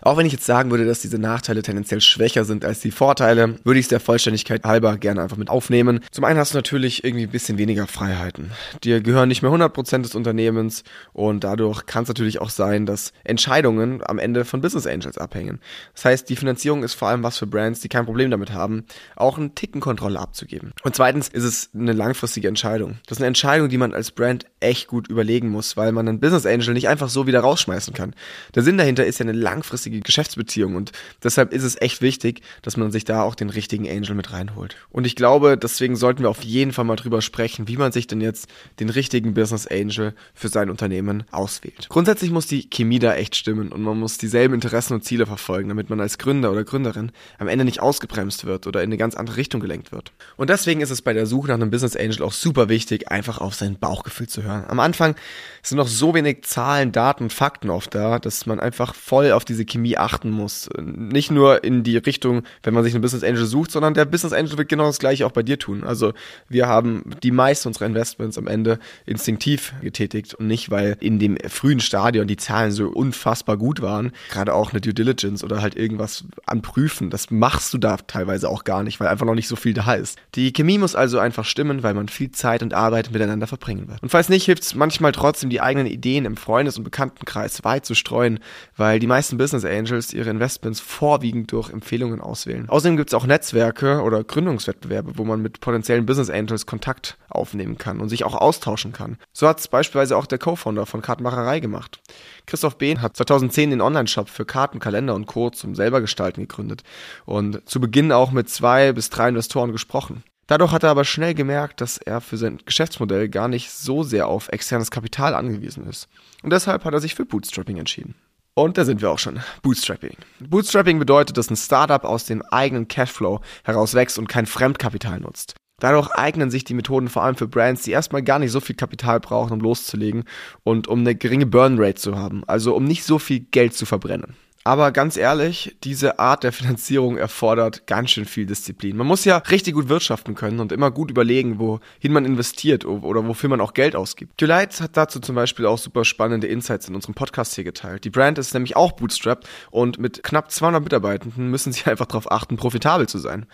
Auch 0.00 0.16
wenn 0.16 0.26
ich 0.26 0.32
jetzt 0.32 0.46
sagen 0.46 0.70
würde, 0.70 0.84
dass 0.84 1.00
diese 1.00 1.18
Nachteile 1.18 1.62
tendenziell 1.62 2.00
schwächer 2.00 2.44
sind 2.44 2.64
als 2.64 2.80
die 2.80 2.90
Vorteile, 2.90 3.56
würde 3.64 3.78
ich 3.78 3.86
es 3.86 3.88
der 3.88 4.00
Vollständigkeit 4.00 4.64
halber 4.64 4.96
gerne 4.98 5.22
einfach 5.22 5.36
mit 5.36 5.50
aufnehmen. 5.50 6.00
Zum 6.10 6.24
einen 6.24 6.38
hast 6.38 6.52
du 6.52 6.58
natürlich 6.58 7.04
irgendwie 7.04 7.24
ein 7.24 7.30
bisschen 7.30 7.58
weniger 7.58 7.86
Freiheiten. 7.86 8.50
Dir 8.84 9.00
gehören 9.00 9.28
nicht 9.28 9.42
mehr 9.42 9.50
100% 9.50 10.02
des 10.02 10.14
Unternehmens 10.14 10.84
und 11.12 11.44
dadurch 11.44 11.86
kann 11.86 12.02
es 12.02 12.08
natürlich 12.08 12.40
auch 12.40 12.50
sein, 12.50 12.86
dass 12.86 13.12
Entscheidungen 13.24 14.02
am 14.04 14.18
Ende 14.18 14.44
von 14.44 14.60
Business 14.60 14.86
Angels 14.86 15.18
abhängen. 15.18 15.60
Das 15.94 16.04
heißt, 16.04 16.28
die 16.28 16.36
Finanzierung 16.36 16.82
ist 16.82 16.94
vor 16.94 17.08
allem 17.08 17.22
was 17.22 17.38
für 17.38 17.46
Brands, 17.46 17.80
die 17.80 17.88
kein 17.88 18.04
Problem 18.06 18.30
damit 18.30 18.52
haben, 18.52 18.84
auch 19.16 19.38
einen 19.38 19.54
Ticken 19.54 19.80
Kontrolle 19.80 20.18
abzugeben. 20.18 20.72
Und 20.82 20.96
zweitens 20.96 21.28
ist 21.28 21.44
es 21.44 21.70
eine 21.74 21.92
langfristige 21.92 22.48
Entscheidung. 22.48 22.98
Das 23.06 23.18
ist 23.18 23.22
eine 23.22 23.28
Entscheidung, 23.28 23.68
die 23.68 23.78
man 23.78 23.94
als 23.94 24.10
Brand 24.10 24.46
echt 24.62 24.88
gut 24.88 25.08
überlegen 25.08 25.48
muss, 25.48 25.76
weil 25.76 25.92
man 25.92 26.08
einen 26.08 26.20
Business 26.20 26.46
Angel 26.46 26.74
nicht 26.74 26.88
einfach 26.88 27.08
so 27.08 27.26
wieder 27.26 27.40
rausschmeißen 27.40 27.94
kann. 27.94 28.14
Der 28.54 28.62
Sinn 28.62 28.78
dahinter 28.78 29.04
ist 29.04 29.18
ja 29.18 29.24
eine 29.24 29.32
langfristige 29.32 30.00
Geschäftsbeziehung 30.00 30.76
und 30.76 30.92
deshalb 31.22 31.52
ist 31.52 31.62
es 31.62 31.80
echt 31.80 32.00
wichtig, 32.00 32.42
dass 32.62 32.76
man 32.76 32.92
sich 32.92 33.04
da 33.04 33.22
auch 33.22 33.34
den 33.34 33.50
richtigen 33.50 33.88
Angel 33.88 34.14
mit 34.14 34.32
reinholt. 34.32 34.76
Und 34.90 35.06
ich 35.06 35.16
glaube, 35.16 35.58
deswegen 35.58 35.96
sollten 35.96 36.22
wir 36.22 36.30
auf 36.30 36.42
jeden 36.42 36.72
Fall 36.72 36.84
mal 36.84 36.96
drüber 36.96 37.22
sprechen, 37.22 37.68
wie 37.68 37.76
man 37.76 37.92
sich 37.92 38.06
denn 38.06 38.20
jetzt 38.20 38.48
den 38.80 38.88
richtigen 38.88 39.34
Business 39.34 39.66
Angel 39.66 40.14
für 40.34 40.48
sein 40.48 40.70
Unternehmen 40.70 41.24
auswählt. 41.30 41.88
Grundsätzlich 41.88 42.30
muss 42.30 42.46
die 42.46 42.68
Chemie 42.70 42.98
da 42.98 43.14
echt 43.14 43.36
stimmen 43.36 43.72
und 43.72 43.82
man 43.82 43.98
muss 43.98 44.18
dieselben 44.18 44.54
Interessen 44.54 44.94
und 44.94 45.04
Ziele 45.04 45.26
verfolgen, 45.26 45.68
damit 45.68 45.90
man 45.90 46.00
als 46.00 46.18
Gründer 46.18 46.52
oder 46.52 46.64
Gründerin 46.64 47.12
am 47.38 47.48
Ende 47.48 47.64
nicht 47.64 47.80
ausgebremst 47.80 48.44
wird 48.44 48.66
oder 48.66 48.82
in 48.82 48.88
eine 48.88 48.96
ganz 48.96 49.14
andere 49.14 49.36
Richtung 49.36 49.60
gelenkt 49.60 49.92
wird. 49.92 50.12
Und 50.36 50.50
deswegen 50.50 50.80
ist 50.80 50.90
es 50.90 51.02
bei 51.02 51.12
der 51.12 51.26
Suche 51.26 51.48
nach 51.48 51.54
einem 51.54 51.70
Business 51.70 51.96
Angel 51.96 52.22
auch 52.22 52.32
super 52.32 52.68
wichtig, 52.68 53.10
einfach 53.10 53.38
auf 53.38 53.54
sein 53.54 53.78
Bauchgefühl 53.78 54.28
zu 54.28 54.42
hören. 54.42 54.51
Am 54.68 54.80
Anfang 54.80 55.14
sind 55.62 55.78
noch 55.78 55.86
so 55.86 56.12
wenig 56.14 56.42
Zahlen, 56.42 56.90
Daten, 56.90 57.30
Fakten 57.30 57.70
oft 57.70 57.94
da, 57.94 58.18
dass 58.18 58.46
man 58.46 58.58
einfach 58.58 58.94
voll 58.94 59.30
auf 59.30 59.44
diese 59.44 59.64
Chemie 59.64 59.96
achten 59.96 60.30
muss. 60.30 60.68
Nicht 60.80 61.30
nur 61.30 61.62
in 61.62 61.84
die 61.84 61.96
Richtung, 61.96 62.42
wenn 62.64 62.74
man 62.74 62.82
sich 62.82 62.94
einen 62.94 63.02
Business 63.02 63.22
Angel 63.22 63.46
sucht, 63.46 63.70
sondern 63.70 63.94
der 63.94 64.04
Business 64.04 64.32
Angel 64.32 64.58
wird 64.58 64.68
genau 64.68 64.86
das 64.86 64.98
gleiche 64.98 65.24
auch 65.24 65.30
bei 65.30 65.44
dir 65.44 65.58
tun. 65.58 65.84
Also 65.84 66.14
wir 66.48 66.66
haben 66.66 67.04
die 67.22 67.30
meisten 67.30 67.68
unserer 67.68 67.86
Investments 67.86 68.38
am 68.38 68.48
Ende 68.48 68.80
instinktiv 69.06 69.72
getätigt 69.82 70.34
und 70.34 70.48
nicht, 70.48 70.70
weil 70.70 70.96
in 70.98 71.20
dem 71.20 71.38
frühen 71.48 71.80
Stadion 71.80 72.26
die 72.26 72.36
Zahlen 72.36 72.72
so 72.72 72.88
unfassbar 72.88 73.56
gut 73.56 73.82
waren. 73.82 74.10
Gerade 74.30 74.54
auch 74.54 74.72
eine 74.72 74.80
Due 74.80 74.94
Diligence 74.94 75.44
oder 75.44 75.62
halt 75.62 75.76
irgendwas 75.76 76.24
anprüfen. 76.44 77.08
Das 77.10 77.30
machst 77.30 77.72
du 77.72 77.78
da 77.78 77.98
teilweise 77.98 78.48
auch 78.48 78.64
gar 78.64 78.82
nicht, 78.82 78.98
weil 78.98 79.06
einfach 79.06 79.26
noch 79.26 79.34
nicht 79.36 79.48
so 79.48 79.54
viel 79.54 79.74
da 79.74 79.94
ist. 79.94 80.18
Die 80.34 80.52
Chemie 80.52 80.78
muss 80.78 80.96
also 80.96 81.20
einfach 81.20 81.44
stimmen, 81.44 81.84
weil 81.84 81.94
man 81.94 82.08
viel 82.08 82.32
Zeit 82.32 82.64
und 82.64 82.74
Arbeit 82.74 83.12
miteinander 83.12 83.46
verbringen 83.46 83.86
wird. 83.86 84.02
Und 84.02 84.08
falls 84.08 84.28
nicht, 84.28 84.41
hilft 84.44 84.62
es 84.62 84.74
manchmal 84.74 85.12
trotzdem, 85.12 85.50
die 85.50 85.60
eigenen 85.60 85.86
Ideen 85.86 86.24
im 86.24 86.36
Freundes- 86.36 86.78
und 86.78 86.84
Bekanntenkreis 86.84 87.64
weit 87.64 87.86
zu 87.86 87.94
streuen, 87.94 88.40
weil 88.76 88.98
die 88.98 89.06
meisten 89.06 89.38
Business 89.38 89.64
Angels 89.64 90.12
ihre 90.12 90.30
Investments 90.30 90.80
vorwiegend 90.80 91.52
durch 91.52 91.70
Empfehlungen 91.70 92.20
auswählen. 92.20 92.68
Außerdem 92.68 92.96
gibt 92.96 93.10
es 93.10 93.14
auch 93.14 93.26
Netzwerke 93.26 94.02
oder 94.02 94.24
Gründungswettbewerbe, 94.24 95.12
wo 95.16 95.24
man 95.24 95.42
mit 95.42 95.60
potenziellen 95.60 96.06
Business 96.06 96.30
Angels 96.30 96.66
Kontakt 96.66 97.18
aufnehmen 97.28 97.78
kann 97.78 98.00
und 98.00 98.08
sich 98.08 98.24
auch 98.24 98.34
austauschen 98.34 98.92
kann. 98.92 99.18
So 99.32 99.48
hat 99.48 99.60
es 99.60 99.68
beispielsweise 99.68 100.16
auch 100.16 100.26
der 100.26 100.38
Co-Founder 100.38 100.86
von 100.86 101.02
Kartenmacherei 101.02 101.60
gemacht. 101.60 102.00
Christoph 102.46 102.78
Behn 102.78 103.02
hat 103.02 103.16
2010 103.16 103.70
den 103.70 103.80
Online-Shop 103.80 104.28
für 104.28 104.44
Karten, 104.44 104.78
Kalender 104.78 105.14
und 105.14 105.26
Co. 105.26 105.50
zum 105.50 105.74
selber 105.74 106.00
gestalten 106.00 106.42
gegründet 106.42 106.82
und 107.24 107.68
zu 107.68 107.80
Beginn 107.80 108.12
auch 108.12 108.32
mit 108.32 108.48
zwei 108.48 108.92
bis 108.92 109.10
drei 109.10 109.28
Investoren 109.28 109.72
gesprochen. 109.72 110.22
Dadurch 110.46 110.72
hat 110.72 110.82
er 110.82 110.90
aber 110.90 111.04
schnell 111.04 111.34
gemerkt, 111.34 111.80
dass 111.80 111.98
er 111.98 112.20
für 112.20 112.36
sein 112.36 112.58
Geschäftsmodell 112.64 113.28
gar 113.28 113.48
nicht 113.48 113.70
so 113.70 114.02
sehr 114.02 114.26
auf 114.26 114.48
externes 114.48 114.90
Kapital 114.90 115.34
angewiesen 115.34 115.86
ist. 115.86 116.08
Und 116.42 116.50
deshalb 116.50 116.84
hat 116.84 116.94
er 116.94 117.00
sich 117.00 117.14
für 117.14 117.24
Bootstrapping 117.24 117.78
entschieden. 117.78 118.14
Und 118.54 118.76
da 118.76 118.84
sind 118.84 119.00
wir 119.00 119.10
auch 119.10 119.18
schon. 119.18 119.40
Bootstrapping. 119.62 120.16
Bootstrapping 120.40 120.98
bedeutet, 120.98 121.38
dass 121.38 121.48
ein 121.48 121.56
Startup 121.56 122.04
aus 122.04 122.26
dem 122.26 122.42
eigenen 122.42 122.86
Cashflow 122.86 123.40
heraus 123.64 123.94
wächst 123.94 124.18
und 124.18 124.28
kein 124.28 124.46
Fremdkapital 124.46 125.20
nutzt. 125.20 125.54
Dadurch 125.80 126.10
eignen 126.12 126.50
sich 126.50 126.62
die 126.62 126.74
Methoden 126.74 127.08
vor 127.08 127.24
allem 127.24 127.34
für 127.34 127.48
Brands, 127.48 127.82
die 127.82 127.90
erstmal 127.90 128.22
gar 128.22 128.38
nicht 128.38 128.52
so 128.52 128.60
viel 128.60 128.76
Kapital 128.76 129.20
brauchen, 129.20 129.54
um 129.54 129.60
loszulegen 129.60 130.24
und 130.62 130.86
um 130.86 131.00
eine 131.00 131.14
geringe 131.14 131.46
Burn 131.46 131.76
Rate 131.76 131.94
zu 132.00 132.16
haben, 132.16 132.44
also 132.46 132.76
um 132.76 132.84
nicht 132.84 133.04
so 133.04 133.18
viel 133.18 133.40
Geld 133.40 133.74
zu 133.74 133.86
verbrennen. 133.86 134.36
Aber 134.64 134.92
ganz 134.92 135.16
ehrlich, 135.16 135.76
diese 135.82 136.20
Art 136.20 136.44
der 136.44 136.52
Finanzierung 136.52 137.16
erfordert 137.16 137.86
ganz 137.88 138.10
schön 138.10 138.26
viel 138.26 138.46
Disziplin. 138.46 138.96
Man 138.96 139.08
muss 139.08 139.24
ja 139.24 139.38
richtig 139.38 139.74
gut 139.74 139.88
wirtschaften 139.88 140.36
können 140.36 140.60
und 140.60 140.70
immer 140.70 140.92
gut 140.92 141.10
überlegen, 141.10 141.58
wohin 141.58 142.12
man 142.12 142.24
investiert 142.24 142.84
oder 142.84 143.26
wofür 143.26 143.50
man 143.50 143.60
auch 143.60 143.74
Geld 143.74 143.96
ausgibt. 143.96 144.40
Delight 144.40 144.80
hat 144.80 144.96
dazu 144.96 145.18
zum 145.18 145.34
Beispiel 145.34 145.66
auch 145.66 145.78
super 145.78 146.04
spannende 146.04 146.46
Insights 146.46 146.88
in 146.88 146.94
unserem 146.94 147.14
Podcast 147.14 147.56
hier 147.56 147.64
geteilt. 147.64 148.04
Die 148.04 148.10
Brand 148.10 148.38
ist 148.38 148.54
nämlich 148.54 148.76
auch 148.76 148.92
bootstrapped 148.92 149.48
und 149.72 149.98
mit 149.98 150.22
knapp 150.22 150.52
200 150.52 150.82
Mitarbeitenden 150.82 151.48
müssen 151.48 151.72
sie 151.72 151.84
einfach 151.90 152.06
darauf 152.06 152.30
achten, 152.30 152.56
profitabel 152.56 153.08
zu 153.08 153.18
sein. 153.18 153.46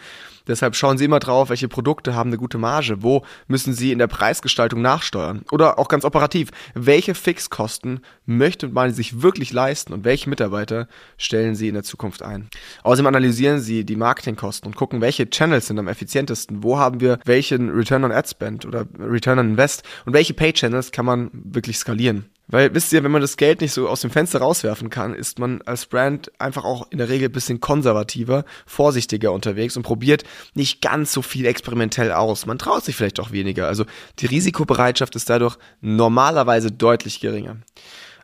Deshalb 0.48 0.74
schauen 0.74 0.98
Sie 0.98 1.04
immer 1.04 1.20
drauf, 1.20 1.50
welche 1.50 1.68
Produkte 1.68 2.14
haben 2.14 2.30
eine 2.30 2.38
gute 2.38 2.58
Marge, 2.58 3.02
wo 3.02 3.24
müssen 3.46 3.74
Sie 3.74 3.92
in 3.92 3.98
der 3.98 4.06
Preisgestaltung 4.08 4.82
nachsteuern. 4.82 5.42
Oder 5.52 5.78
auch 5.78 5.88
ganz 5.88 6.04
operativ, 6.04 6.50
welche 6.74 7.14
Fixkosten 7.14 8.00
möchte 8.26 8.68
man 8.68 8.92
sich 8.92 9.22
wirklich 9.22 9.52
leisten 9.52 9.92
und 9.92 10.04
welche 10.04 10.28
Mitarbeiter 10.28 10.88
stellen 11.18 11.54
Sie 11.54 11.68
in 11.68 11.74
der 11.74 11.84
Zukunft 11.84 12.22
ein. 12.22 12.48
Außerdem 12.82 13.06
analysieren 13.06 13.60
Sie 13.60 13.84
die 13.84 13.96
Marketingkosten 13.96 14.66
und 14.66 14.74
gucken, 14.74 15.00
welche 15.00 15.28
Channels 15.30 15.66
sind 15.66 15.78
am 15.78 15.88
effizientesten, 15.88 16.62
wo 16.62 16.78
haben 16.78 17.00
wir 17.00 17.18
welchen 17.24 17.70
Return 17.70 18.04
on 18.04 18.12
Ad 18.12 18.28
Spend 18.28 18.64
oder 18.64 18.86
Return 18.98 19.38
on 19.38 19.50
Invest 19.50 19.82
und 20.06 20.14
welche 20.14 20.34
Pay 20.34 20.54
Channels 20.54 20.90
kann 20.90 21.04
man 21.04 21.30
wirklich 21.32 21.78
skalieren. 21.78 22.30
Weil 22.50 22.74
wisst 22.74 22.92
ihr, 22.94 23.04
wenn 23.04 23.10
man 23.10 23.20
das 23.20 23.36
Geld 23.36 23.60
nicht 23.60 23.72
so 23.72 23.88
aus 23.88 24.00
dem 24.00 24.10
Fenster 24.10 24.38
rauswerfen 24.38 24.88
kann, 24.88 25.14
ist 25.14 25.38
man 25.38 25.60
als 25.62 25.84
Brand 25.84 26.32
einfach 26.40 26.64
auch 26.64 26.86
in 26.90 26.96
der 26.96 27.10
Regel 27.10 27.28
bisschen 27.28 27.60
konservativer, 27.60 28.44
vorsichtiger 28.66 29.32
unterwegs 29.32 29.76
und 29.76 29.82
probiert 29.82 30.24
nicht 30.54 30.80
ganz 30.80 31.12
so 31.12 31.20
viel 31.20 31.44
experimentell 31.44 32.10
aus. 32.10 32.46
Man 32.46 32.58
traut 32.58 32.84
sich 32.84 32.96
vielleicht 32.96 33.20
auch 33.20 33.32
weniger. 33.32 33.68
Also 33.68 33.84
die 34.18 34.26
Risikobereitschaft 34.26 35.14
ist 35.14 35.28
dadurch 35.28 35.58
normalerweise 35.82 36.72
deutlich 36.72 37.20
geringer. 37.20 37.58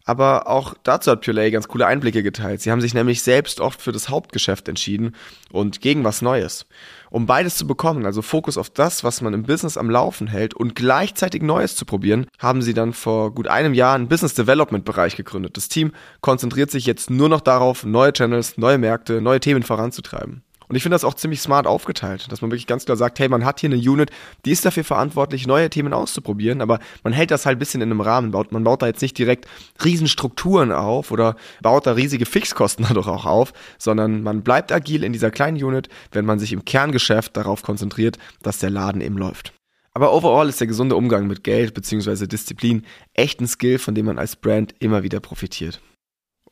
Aber 0.07 0.49
auch 0.49 0.75
dazu 0.83 1.11
hat 1.11 1.23
Purelay 1.23 1.51
ganz 1.51 1.69
coole 1.69 1.87
Einblicke 1.87 2.23
geteilt. 2.23 2.61
Sie 2.61 2.71
haben 2.71 2.83
sich 2.83 2.93
nämlich 2.93 3.23
selbst 3.23 3.61
oft 3.61 3.81
für 3.81 3.93
das 3.93 4.11
Hauptgeschäft 4.11 4.69
entschieden 4.69 5.15
und 5.51 5.81
gegen 5.81 6.05
was 6.05 6.21
Neues. 6.21 6.67
Um 7.15 7.27
beides 7.27 7.55
zu 7.55 7.65
bekommen, 7.65 8.07
also 8.07 8.23
Fokus 8.23 8.59
auf 8.59 8.71
das, 8.71 9.05
was 9.05 9.21
man 9.21 9.35
im 9.35 9.45
Business 9.45 9.77
am 9.77 9.89
Laufen 9.89 10.27
hält 10.27 10.53
und 10.53 10.75
gleichzeitig 10.75 11.43
Neues 11.43 11.77
zu 11.77 11.85
probieren, 11.85 12.27
haben 12.41 12.61
sie 12.61 12.75
dann 12.75 12.93
vor 12.93 13.33
gut 13.33 13.47
einem 13.47 13.73
Jahr 13.73 13.95
einen 13.95 14.09
Business 14.09 14.35
Development 14.35 14.85
Bereich 14.85 15.15
gegründet. 15.15 15.57
Das 15.57 15.69
Team 15.69 15.93
konzentriert 16.23 16.73
sich 16.73 16.87
jetzt 16.87 17.11
nur 17.11 17.29
noch 17.29 17.41
darauf, 17.41 17.85
neue 17.85 18.13
Channels, 18.13 18.59
neue 18.59 18.79
Märkte, 18.79 19.21
neue 19.21 19.39
Themen 19.39 19.63
voranzutreiben. 19.63 20.43
Und 20.69 20.77
ich 20.77 20.83
finde 20.83 20.95
das 20.95 21.05
auch 21.05 21.15
ziemlich 21.15 21.41
smart 21.41 21.67
aufgeteilt, 21.67 22.31
dass 22.31 22.43
man 22.43 22.51
wirklich 22.51 22.67
ganz 22.67 22.85
klar 22.85 22.97
sagt, 22.97 23.19
hey, 23.19 23.29
man 23.29 23.45
hat 23.45 23.61
hier 23.61 23.71
eine 23.71 23.77
Unit, 23.77 24.11
die 24.45 24.51
ist 24.51 24.65
dafür 24.65 24.85
verantwortlich, 24.85 25.47
neue 25.47 25.71
Themen 25.71 25.93
auszuprobieren, 25.93 26.61
aber 26.61 26.79
man 27.03 27.13
hält 27.13 27.31
das 27.31 27.47
halt 27.47 27.57
ein 27.57 27.59
bisschen 27.59 27.81
in 27.81 27.91
einem 27.91 28.01
Rahmen, 28.01 28.31
baut, 28.31 28.53
man 28.53 28.65
baut 28.65 28.83
da 28.83 28.87
jetzt 28.87 29.03
nicht 29.03 29.19
direkt 29.19 29.47
Riesenstrukturen 29.85 30.73
auf 30.73 31.11
oder 31.11 31.37
baut 31.63 31.87
da 31.87 31.93
riesige 31.93 32.27
Fixkosten 32.27 32.85
dadurch 32.89 33.09
auch 33.09 33.27
auf, 33.27 33.53
sondern 33.79 34.23
man 34.23 34.43
bleibt 34.43 34.73
agil 34.73 35.05
in 35.05 35.13
dieser 35.13 35.31
kleinen 35.31 35.63
Unit, 35.63 35.89
wenn 36.13 36.25
man 36.25 36.39
sich 36.39 36.53
im 36.53 36.65
Kerngeschäft 36.65 37.37
darauf 37.37 37.63
konzentriert, 37.63 38.19
dass 38.43 38.59
der 38.59 38.71
Laden 38.71 39.01
eben 39.01 39.19
läuft. 39.19 39.53
Aber 39.97 40.13
overall 40.13 40.49
ist 40.49 40.61
der 40.61 40.67
gesunde 40.67 40.97
Umgang 40.97 41.29
mit 41.29 41.45
Geld 41.45 41.73
bzw. 41.73 42.27
Disziplin 42.27 42.85
echt 43.13 43.41
ein 43.41 43.47
Skill, 43.47 43.79
von 43.79 43.95
dem 43.95 44.07
man 44.07 44.19
als 44.19 44.35
Brand 44.35 44.75
immer 44.81 45.05
wieder 45.05 45.21
profitiert. 45.21 45.81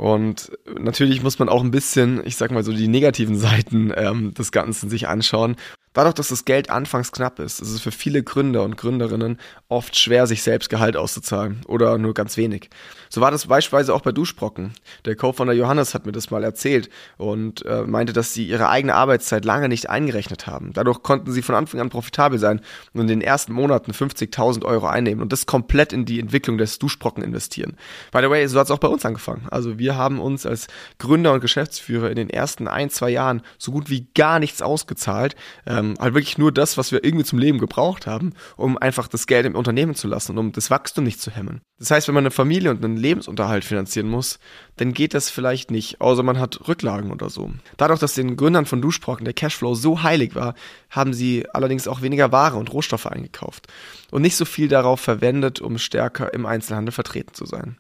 Und 0.03 0.51
natürlich 0.81 1.23
muss 1.23 1.39
man 1.39 1.49
auch 1.49 1.63
ein 1.63 1.71
bisschen, 1.71 2.27
ich 2.27 2.35
sag 2.35 2.51
mal 2.51 2.65
so, 2.65 2.73
die 2.73 2.89
negativen 2.89 3.37
Seiten 3.39 3.93
ähm, 3.95 4.35
des 4.35 4.51
Ganzen 4.51 4.91
sich 4.91 5.07
anschauen. 5.07 5.55
Dadurch, 5.93 6.15
dass 6.15 6.29
das 6.29 6.45
Geld 6.45 6.71
anfangs 6.71 7.13
knapp 7.13 7.39
ist, 7.39 7.61
ist 7.61 7.71
es 7.71 7.81
für 7.81 7.93
viele 7.93 8.23
Gründer 8.23 8.63
und 8.63 8.77
Gründerinnen 8.77 9.39
oft 9.69 9.97
schwer, 9.97 10.27
sich 10.27 10.43
selbst 10.43 10.71
Gehalt 10.71 10.97
auszuzahlen 10.97 11.61
oder 11.67 11.99
nur 11.99 12.15
ganz 12.15 12.37
wenig. 12.37 12.71
So 13.11 13.21
war 13.21 13.31
das 13.31 13.47
beispielsweise 13.47 13.95
auch 13.95 14.01
bei 14.01 14.13
Duschbrocken. 14.13 14.73
Der 15.05 15.17
Co-Founder 15.17 15.53
Johannes 15.53 15.93
hat 15.93 16.07
mir 16.07 16.13
das 16.13 16.31
mal 16.31 16.43
erzählt 16.45 16.89
und 17.19 17.65
äh, 17.67 17.83
meinte, 17.83 18.15
dass 18.15 18.33
sie 18.33 18.47
ihre 18.47 18.71
eigene 18.71 18.95
Arbeitszeit 18.95 19.45
lange 19.45 19.69
nicht 19.69 19.91
eingerechnet 19.91 20.47
haben. 20.47 20.73
Dadurch 20.73 21.03
konnten 21.03 21.31
sie 21.31 21.43
von 21.43 21.55
Anfang 21.55 21.81
an 21.81 21.91
profitabel 21.91 22.39
sein 22.39 22.63
und 22.95 23.03
in 23.03 23.07
den 23.09 23.21
ersten 23.21 23.53
Monaten 23.53 23.93
50.000 23.93 24.65
Euro 24.65 24.87
einnehmen 24.87 25.23
und 25.23 25.33
das 25.33 25.45
komplett 25.45 25.93
in 25.93 26.07
die 26.07 26.21
Entwicklung 26.21 26.57
des 26.57 26.79
Duschbrocken 26.79 27.23
investieren. 27.23 27.77
By 28.13 28.21
the 28.23 28.31
way, 28.31 28.47
so 28.49 28.59
hat 28.59 28.67
es 28.67 28.71
auch 28.71 28.79
bei 28.79 28.89
uns 28.89 29.05
angefangen. 29.05 29.47
Also 29.51 29.79
wir 29.79 29.97
haben 29.97 30.19
uns 30.19 30.47
als 30.47 30.69
Gründer 30.99 31.35
und 31.35 31.41
Geschäftsführer 31.41 32.09
in 32.09 32.17
den 32.17 32.31
ersten 32.31 32.67
ein, 32.67 32.89
zwei 32.89 33.11
Jahren 33.11 33.43
so 33.59 33.73
gut 33.73 33.91
wie 33.91 34.07
gar 34.15 34.39
nichts 34.39 34.63
ausgezahlt. 34.63 35.37
Ähm, 35.83 35.95
halt 35.99 36.15
wirklich 36.15 36.39
nur 36.39 36.53
das, 36.53 36.79
was 36.79 36.93
wir 36.93 37.05
irgendwie 37.05 37.25
zum 37.25 37.39
Leben 37.39 37.59
gebraucht 37.59 38.07
haben, 38.07 38.33
um 38.57 38.79
einfach 38.79 39.09
das 39.09 39.27
Geld 39.27 39.47
im 39.47 39.57
Unternehmen 39.57 39.95
zu 39.95 40.09
lassen 40.09 40.33
und 40.33 40.39
um 40.39 40.53
das 40.53 40.71
Wachstum 40.71 41.05
nicht 41.05 41.21
zu 41.21 41.31
hemmen. 41.31 41.61
Das 41.79 41.91
heißt, 41.91 42.09
wenn 42.09 42.15
man 42.15 42.23
eine 42.23 42.31
Familie 42.31 42.71
und 42.71 42.85
einen 42.85 42.97
Lebensunterhalt 42.97 43.65
finanzieren 43.65 44.09
muss, 44.09 44.39
dann 44.77 44.93
geht 44.93 45.15
das 45.15 45.31
vielleicht 45.31 45.71
nicht, 45.71 46.01
außer 46.01 46.23
man 46.23 46.39
hat 46.39 46.69
Rücklagen 46.69 47.11
oder 47.11 47.29
so. 47.29 47.51
Dadurch, 47.77 47.99
dass 47.99 48.15
den 48.15 48.37
Gründern 48.37 48.67
von 48.67 48.81
Duschbrocken 48.81 49.25
der 49.25 49.35
Cashflow 49.35 49.75
so 49.75 50.03
heilig 50.03 50.35
war, 50.35 50.55
haben 50.91 51.13
sie 51.13 51.47
allerdings 51.53 51.89
auch 51.89 52.03
weniger 52.03 52.31
Ware 52.31 52.57
und 52.57 52.73
Rohstoffe 52.73 53.07
eingekauft 53.07 53.67
und 54.11 54.23
nicht 54.23 54.37
so 54.37 54.45
viel 54.45 54.69
darauf 54.69 55.01
verwendet, 55.01 55.61
um 55.61 55.79
stärker 55.79 56.33
im 56.33 56.47
Einzelhandel 56.47 56.93
vertreten 56.93 57.35
zu 57.35 57.47
sein. 57.47 57.77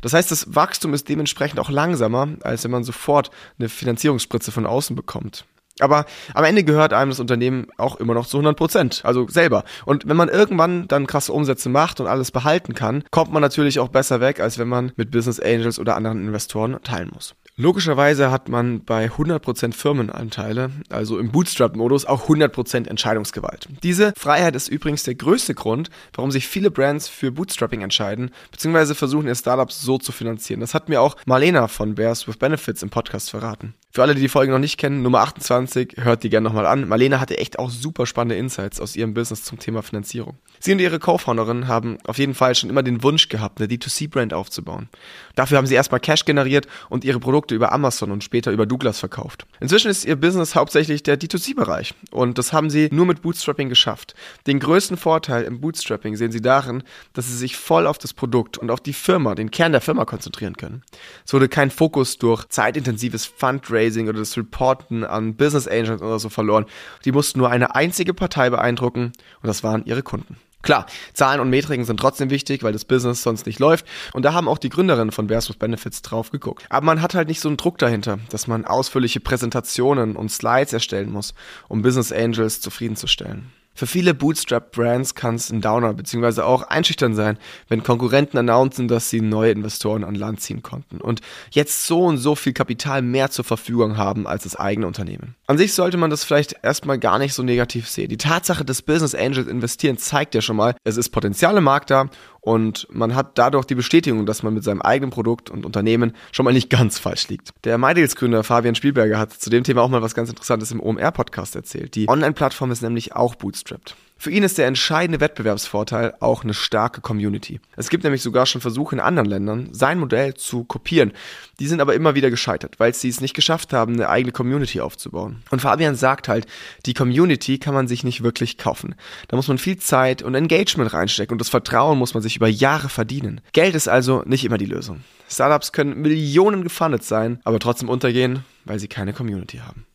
Das 0.00 0.12
heißt, 0.12 0.30
das 0.30 0.54
Wachstum 0.54 0.94
ist 0.94 1.08
dementsprechend 1.08 1.58
auch 1.58 1.70
langsamer, 1.70 2.28
als 2.42 2.64
wenn 2.64 2.70
man 2.70 2.84
sofort 2.84 3.30
eine 3.58 3.68
Finanzierungsspritze 3.68 4.52
von 4.52 4.66
außen 4.66 4.94
bekommt. 4.94 5.44
Aber 5.80 6.04
am 6.34 6.44
Ende 6.44 6.64
gehört 6.64 6.92
einem 6.92 7.10
das 7.10 7.20
Unternehmen 7.20 7.66
auch 7.76 7.96
immer 7.96 8.14
noch 8.14 8.26
zu 8.26 8.36
100 8.36 8.56
Prozent, 8.56 9.00
also 9.04 9.28
selber. 9.28 9.64
Und 9.84 10.08
wenn 10.08 10.16
man 10.16 10.28
irgendwann 10.28 10.88
dann 10.88 11.06
krasse 11.06 11.32
Umsätze 11.32 11.68
macht 11.68 12.00
und 12.00 12.06
alles 12.06 12.30
behalten 12.30 12.74
kann, 12.74 13.04
kommt 13.10 13.32
man 13.32 13.42
natürlich 13.42 13.78
auch 13.78 13.88
besser 13.88 14.20
weg, 14.20 14.40
als 14.40 14.58
wenn 14.58 14.68
man 14.68 14.92
mit 14.96 15.10
Business 15.10 15.40
Angels 15.40 15.78
oder 15.78 15.96
anderen 15.96 16.26
Investoren 16.26 16.78
teilen 16.82 17.10
muss. 17.12 17.34
Logischerweise 17.60 18.30
hat 18.30 18.48
man 18.48 18.84
bei 18.84 19.06
100% 19.06 19.72
Firmenanteile, 19.72 20.70
also 20.90 21.18
im 21.18 21.32
Bootstrap-Modus, 21.32 22.04
auch 22.04 22.28
100% 22.28 22.86
Entscheidungsgewalt. 22.86 23.68
Diese 23.82 24.12
Freiheit 24.16 24.54
ist 24.54 24.68
übrigens 24.68 25.02
der 25.02 25.16
größte 25.16 25.54
Grund, 25.54 25.90
warum 26.14 26.30
sich 26.30 26.46
viele 26.46 26.70
Brands 26.70 27.08
für 27.08 27.32
Bootstrapping 27.32 27.80
entscheiden, 27.82 28.30
beziehungsweise 28.52 28.94
versuchen, 28.94 29.26
ihr 29.26 29.34
Startup 29.34 29.72
so 29.72 29.98
zu 29.98 30.12
finanzieren. 30.12 30.60
Das 30.60 30.72
hat 30.72 30.88
mir 30.88 31.00
auch 31.00 31.16
Marlena 31.26 31.66
von 31.66 31.96
Bears 31.96 32.28
with 32.28 32.36
Benefits 32.36 32.84
im 32.84 32.90
Podcast 32.90 33.30
verraten. 33.30 33.74
Für 33.90 34.02
alle, 34.02 34.14
die 34.14 34.20
die 34.20 34.28
Folge 34.28 34.52
noch 34.52 34.58
nicht 34.58 34.76
kennen, 34.76 35.02
Nummer 35.02 35.20
28, 35.20 35.94
hört 35.96 36.22
die 36.22 36.28
gerne 36.28 36.46
nochmal 36.46 36.66
an. 36.66 36.86
Marlene 36.86 37.20
hatte 37.20 37.38
echt 37.38 37.58
auch 37.58 37.70
super 37.70 38.04
spannende 38.04 38.36
Insights 38.36 38.82
aus 38.82 38.94
ihrem 38.94 39.14
Business 39.14 39.44
zum 39.44 39.58
Thema 39.58 39.82
Finanzierung. 39.82 40.36
Sie 40.60 40.72
und 40.72 40.78
ihre 40.78 40.98
Co-Founderin 40.98 41.68
haben 41.68 41.96
auf 42.06 42.18
jeden 42.18 42.34
Fall 42.34 42.54
schon 42.54 42.68
immer 42.68 42.82
den 42.82 43.02
Wunsch 43.02 43.30
gehabt, 43.30 43.60
eine 43.60 43.68
D2C-Brand 43.68 44.34
aufzubauen. 44.34 44.90
Dafür 45.36 45.56
haben 45.56 45.66
sie 45.66 45.74
erstmal 45.74 46.00
Cash 46.00 46.26
generiert 46.26 46.66
und 46.90 47.02
ihre 47.02 47.18
Produkte 47.18 47.54
über 47.54 47.72
Amazon 47.72 48.10
und 48.10 48.22
später 48.22 48.52
über 48.52 48.66
Douglas 48.66 48.98
verkauft. 48.98 49.46
Inzwischen 49.58 49.90
ist 49.90 50.04
ihr 50.04 50.16
Business 50.16 50.54
hauptsächlich 50.54 51.02
der 51.02 51.18
D2C-Bereich 51.18 51.94
und 52.10 52.36
das 52.36 52.52
haben 52.52 52.68
sie 52.68 52.90
nur 52.92 53.06
mit 53.06 53.22
Bootstrapping 53.22 53.70
geschafft. 53.70 54.14
Den 54.46 54.60
größten 54.60 54.98
Vorteil 54.98 55.44
im 55.44 55.62
Bootstrapping 55.62 56.14
sehen 56.14 56.30
sie 56.30 56.42
darin, 56.42 56.82
dass 57.14 57.28
sie 57.28 57.36
sich 57.36 57.56
voll 57.56 57.86
auf 57.86 57.96
das 57.96 58.12
Produkt 58.12 58.58
und 58.58 58.70
auf 58.70 58.80
die 58.80 58.92
Firma, 58.92 59.34
den 59.34 59.50
Kern 59.50 59.72
der 59.72 59.80
Firma 59.80 60.04
konzentrieren 60.04 60.58
können. 60.58 60.82
Es 61.24 61.32
wurde 61.32 61.48
kein 61.48 61.70
Fokus 61.70 62.18
durch 62.18 62.44
zeitintensives 62.48 63.24
Fundraising 63.24 63.77
Fundraising 63.78 64.08
oder 64.08 64.18
das 64.18 64.36
Reporten 64.36 65.04
an 65.04 65.34
Business 65.36 65.68
Angels 65.68 66.02
oder 66.02 66.18
so 66.18 66.28
verloren. 66.28 66.66
Die 67.04 67.12
mussten 67.12 67.38
nur 67.38 67.50
eine 67.50 67.74
einzige 67.74 68.14
Partei 68.14 68.50
beeindrucken 68.50 69.12
und 69.40 69.46
das 69.46 69.62
waren 69.62 69.84
ihre 69.84 70.02
Kunden. 70.02 70.36
Klar, 70.62 70.86
Zahlen 71.14 71.40
und 71.40 71.50
Metriken 71.50 71.84
sind 71.84 72.00
trotzdem 72.00 72.30
wichtig, 72.30 72.64
weil 72.64 72.72
das 72.72 72.84
Business 72.84 73.22
sonst 73.22 73.46
nicht 73.46 73.60
läuft. 73.60 73.86
Und 74.12 74.24
da 74.24 74.32
haben 74.32 74.48
auch 74.48 74.58
die 74.58 74.70
Gründerinnen 74.70 75.12
von 75.12 75.30
with 75.30 75.56
Benefits 75.56 76.02
drauf 76.02 76.32
geguckt. 76.32 76.66
Aber 76.68 76.84
man 76.84 77.00
hat 77.00 77.14
halt 77.14 77.28
nicht 77.28 77.40
so 77.40 77.48
einen 77.48 77.56
Druck 77.56 77.78
dahinter, 77.78 78.18
dass 78.30 78.48
man 78.48 78.64
ausführliche 78.64 79.20
Präsentationen 79.20 80.16
und 80.16 80.32
Slides 80.32 80.72
erstellen 80.72 81.12
muss, 81.12 81.32
um 81.68 81.82
Business 81.82 82.10
Angels 82.10 82.60
zufriedenzustellen. 82.60 83.52
Für 83.78 83.86
viele 83.86 84.12
Bootstrap-Brands 84.12 85.14
kann 85.14 85.36
es 85.36 85.50
ein 85.50 85.60
Downer 85.60 85.94
bzw. 85.94 86.40
auch 86.40 86.62
einschüchtern 86.64 87.14
sein, 87.14 87.38
wenn 87.68 87.84
Konkurrenten 87.84 88.36
announcen, 88.36 88.88
dass 88.88 89.08
sie 89.08 89.20
neue 89.20 89.52
Investoren 89.52 90.02
an 90.02 90.16
Land 90.16 90.40
ziehen 90.40 90.64
konnten 90.64 91.00
und 91.00 91.20
jetzt 91.52 91.86
so 91.86 92.04
und 92.04 92.18
so 92.18 92.34
viel 92.34 92.52
Kapital 92.52 93.02
mehr 93.02 93.30
zur 93.30 93.44
Verfügung 93.44 93.96
haben 93.96 94.26
als 94.26 94.42
das 94.42 94.56
eigene 94.56 94.88
Unternehmen. 94.88 95.36
An 95.46 95.58
sich 95.58 95.74
sollte 95.74 95.96
man 95.96 96.10
das 96.10 96.24
vielleicht 96.24 96.56
erstmal 96.64 96.98
gar 96.98 97.20
nicht 97.20 97.34
so 97.34 97.44
negativ 97.44 97.88
sehen. 97.88 98.08
Die 98.08 98.16
Tatsache, 98.16 98.64
dass 98.64 98.82
Business 98.82 99.14
Angels 99.14 99.46
investieren, 99.46 99.96
zeigt 99.96 100.34
ja 100.34 100.40
schon 100.40 100.56
mal, 100.56 100.74
es 100.82 100.96
ist 100.96 101.10
Potenzial 101.10 101.56
im 101.56 101.62
Markt 101.62 101.92
da 101.92 102.10
Und 102.48 102.86
man 102.90 103.14
hat 103.14 103.36
dadurch 103.36 103.66
die 103.66 103.74
Bestätigung, 103.74 104.24
dass 104.24 104.42
man 104.42 104.54
mit 104.54 104.64
seinem 104.64 104.80
eigenen 104.80 105.10
Produkt 105.10 105.50
und 105.50 105.66
Unternehmen 105.66 106.14
schon 106.32 106.44
mal 106.44 106.54
nicht 106.54 106.70
ganz 106.70 106.98
falsch 106.98 107.28
liegt. 107.28 107.50
Der 107.64 107.76
MyDeals-Gründer 107.76 108.42
Fabian 108.42 108.74
Spielberger 108.74 109.18
hat 109.18 109.34
zu 109.34 109.50
dem 109.50 109.64
Thema 109.64 109.82
auch 109.82 109.90
mal 109.90 110.00
was 110.00 110.14
ganz 110.14 110.30
Interessantes 110.30 110.70
im 110.70 110.80
OMR-Podcast 110.80 111.56
erzählt. 111.56 111.94
Die 111.94 112.08
Online-Plattform 112.08 112.70
ist 112.70 112.80
nämlich 112.80 113.14
auch 113.14 113.34
bootstrapped. 113.34 113.96
Für 114.20 114.32
ihn 114.32 114.42
ist 114.42 114.58
der 114.58 114.66
entscheidende 114.66 115.20
Wettbewerbsvorteil 115.20 116.14
auch 116.18 116.42
eine 116.42 116.52
starke 116.52 117.00
Community. 117.00 117.60
Es 117.76 117.88
gibt 117.88 118.02
nämlich 118.02 118.20
sogar 118.20 118.46
schon 118.46 118.60
Versuche 118.60 118.96
in 118.96 119.00
anderen 119.00 119.28
Ländern, 119.28 119.68
sein 119.70 120.00
Modell 120.00 120.34
zu 120.34 120.64
kopieren. 120.64 121.12
Die 121.60 121.68
sind 121.68 121.80
aber 121.80 121.94
immer 121.94 122.16
wieder 122.16 122.28
gescheitert, 122.28 122.80
weil 122.80 122.92
sie 122.92 123.08
es 123.08 123.20
nicht 123.20 123.34
geschafft 123.34 123.72
haben, 123.72 123.94
eine 123.94 124.08
eigene 124.08 124.32
Community 124.32 124.80
aufzubauen. 124.80 125.44
Und 125.50 125.60
Fabian 125.60 125.94
sagt 125.94 126.26
halt, 126.26 126.48
die 126.84 126.94
Community 126.94 127.58
kann 127.58 127.74
man 127.74 127.86
sich 127.86 128.02
nicht 128.02 128.24
wirklich 128.24 128.58
kaufen. 128.58 128.96
Da 129.28 129.36
muss 129.36 129.46
man 129.46 129.58
viel 129.58 129.78
Zeit 129.78 130.22
und 130.22 130.34
Engagement 130.34 130.92
reinstecken 130.92 131.34
und 131.34 131.40
das 131.40 131.48
Vertrauen 131.48 131.96
muss 131.96 132.14
man 132.14 132.22
sich 132.22 132.34
über 132.34 132.48
Jahre 132.48 132.88
verdienen. 132.88 133.40
Geld 133.52 133.76
ist 133.76 133.88
also 133.88 134.24
nicht 134.26 134.44
immer 134.44 134.58
die 134.58 134.66
Lösung. 134.66 135.04
Startups 135.28 135.70
können 135.70 136.00
Millionen 136.00 136.64
gefundet 136.64 137.04
sein, 137.04 137.38
aber 137.44 137.60
trotzdem 137.60 137.88
untergehen, 137.88 138.44
weil 138.68 138.78
sie 138.78 138.88
keine 138.88 139.12
Community 139.12 139.58
haben. 139.58 139.86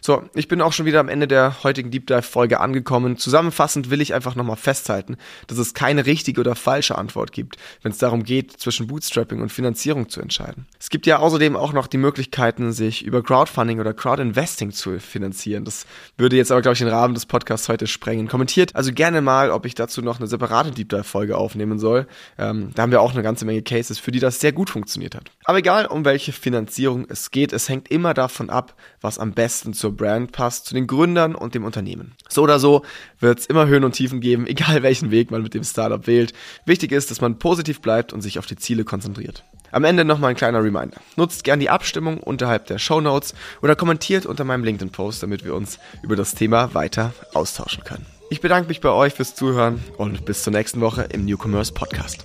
So, 0.00 0.22
ich 0.34 0.48
bin 0.48 0.62
auch 0.62 0.72
schon 0.72 0.86
wieder 0.86 1.00
am 1.00 1.08
Ende 1.08 1.28
der 1.28 1.62
heutigen 1.62 1.90
Deep 1.90 2.06
Dive 2.06 2.22
Folge 2.22 2.60
angekommen. 2.60 3.18
Zusammenfassend 3.18 3.90
will 3.90 4.00
ich 4.00 4.14
einfach 4.14 4.34
nochmal 4.34 4.56
festhalten, 4.56 5.18
dass 5.46 5.58
es 5.58 5.74
keine 5.74 6.06
richtige 6.06 6.40
oder 6.40 6.54
falsche 6.54 6.96
Antwort 6.96 7.32
gibt, 7.32 7.56
wenn 7.82 7.92
es 7.92 7.98
darum 7.98 8.22
geht, 8.22 8.52
zwischen 8.52 8.86
Bootstrapping 8.86 9.42
und 9.42 9.50
Finanzierung 9.50 10.08
zu 10.08 10.20
entscheiden. 10.20 10.66
Es 10.78 10.88
gibt 10.88 11.06
ja 11.06 11.18
außerdem 11.18 11.56
auch 11.56 11.72
noch 11.72 11.86
die 11.86 11.98
Möglichkeiten, 11.98 12.72
sich 12.72 13.04
über 13.04 13.22
Crowdfunding 13.22 13.80
oder 13.80 13.92
Crowdinvesting 13.92 14.72
zu 14.72 14.98
finanzieren. 14.98 15.64
Das 15.64 15.86
würde 16.16 16.36
jetzt 16.36 16.50
aber, 16.50 16.62
glaube 16.62 16.74
ich, 16.74 16.78
den 16.78 16.88
Rahmen 16.88 17.14
des 17.14 17.26
Podcasts 17.26 17.68
heute 17.68 17.86
sprengen. 17.86 18.28
Kommentiert 18.28 18.76
also 18.76 18.92
gerne 18.92 19.20
mal, 19.20 19.50
ob 19.50 19.66
ich 19.66 19.74
dazu 19.74 20.00
noch 20.00 20.18
eine 20.18 20.26
separate 20.26 20.70
Deep 20.70 20.88
Dive 20.88 21.04
Folge 21.04 21.36
aufnehmen 21.36 21.78
soll. 21.78 22.06
Ähm, 22.38 22.70
da 22.74 22.82
haben 22.82 22.92
wir 22.92 23.02
auch 23.02 23.12
eine 23.12 23.22
ganze 23.22 23.44
Menge 23.44 23.62
Cases, 23.62 23.98
für 23.98 24.12
die 24.12 24.20
das 24.20 24.40
sehr 24.40 24.52
gut 24.52 24.70
funktioniert 24.70 25.14
hat. 25.14 25.30
Aber 25.44 25.58
egal, 25.58 25.86
um 25.86 26.04
welche 26.04 26.32
Finanzierung 26.32 27.06
es 27.08 27.30
geht, 27.30 27.52
es 27.52 27.68
hängt 27.68 27.90
immer 27.90 28.14
davon 28.20 28.50
ab, 28.50 28.74
was 29.00 29.18
am 29.18 29.32
besten 29.32 29.72
zur 29.72 29.96
Brand 29.96 30.32
passt, 30.32 30.66
zu 30.66 30.74
den 30.74 30.86
Gründern 30.86 31.34
und 31.34 31.54
dem 31.54 31.64
Unternehmen. 31.64 32.12
So 32.28 32.42
oder 32.42 32.58
so 32.58 32.82
wird 33.18 33.40
es 33.40 33.46
immer 33.46 33.66
Höhen 33.66 33.84
und 33.84 33.92
Tiefen 33.92 34.20
geben, 34.20 34.46
egal 34.46 34.82
welchen 34.82 35.10
Weg 35.10 35.30
man 35.30 35.42
mit 35.42 35.54
dem 35.54 35.64
Startup 35.64 36.06
wählt. 36.06 36.32
Wichtig 36.66 36.92
ist, 36.92 37.10
dass 37.10 37.20
man 37.20 37.38
positiv 37.38 37.80
bleibt 37.80 38.12
und 38.12 38.20
sich 38.20 38.38
auf 38.38 38.46
die 38.46 38.56
Ziele 38.56 38.84
konzentriert. 38.84 39.44
Am 39.72 39.84
Ende 39.84 40.04
nochmal 40.04 40.30
ein 40.30 40.36
kleiner 40.36 40.62
Reminder. 40.62 41.00
Nutzt 41.16 41.44
gern 41.44 41.60
die 41.60 41.70
Abstimmung 41.70 42.18
unterhalb 42.18 42.66
der 42.66 42.78
Show 42.78 43.00
Notes 43.00 43.34
oder 43.62 43.76
kommentiert 43.76 44.26
unter 44.26 44.44
meinem 44.44 44.64
LinkedIn-Post, 44.64 45.22
damit 45.22 45.44
wir 45.44 45.54
uns 45.54 45.78
über 46.02 46.16
das 46.16 46.34
Thema 46.34 46.74
weiter 46.74 47.12
austauschen 47.34 47.84
können. 47.84 48.04
Ich 48.30 48.40
bedanke 48.40 48.68
mich 48.68 48.80
bei 48.80 48.90
euch 48.90 49.14
fürs 49.14 49.34
Zuhören 49.34 49.82
und 49.96 50.24
bis 50.24 50.42
zur 50.42 50.52
nächsten 50.52 50.80
Woche 50.80 51.02
im 51.12 51.24
Newcomers 51.24 51.72
Podcast. 51.72 52.24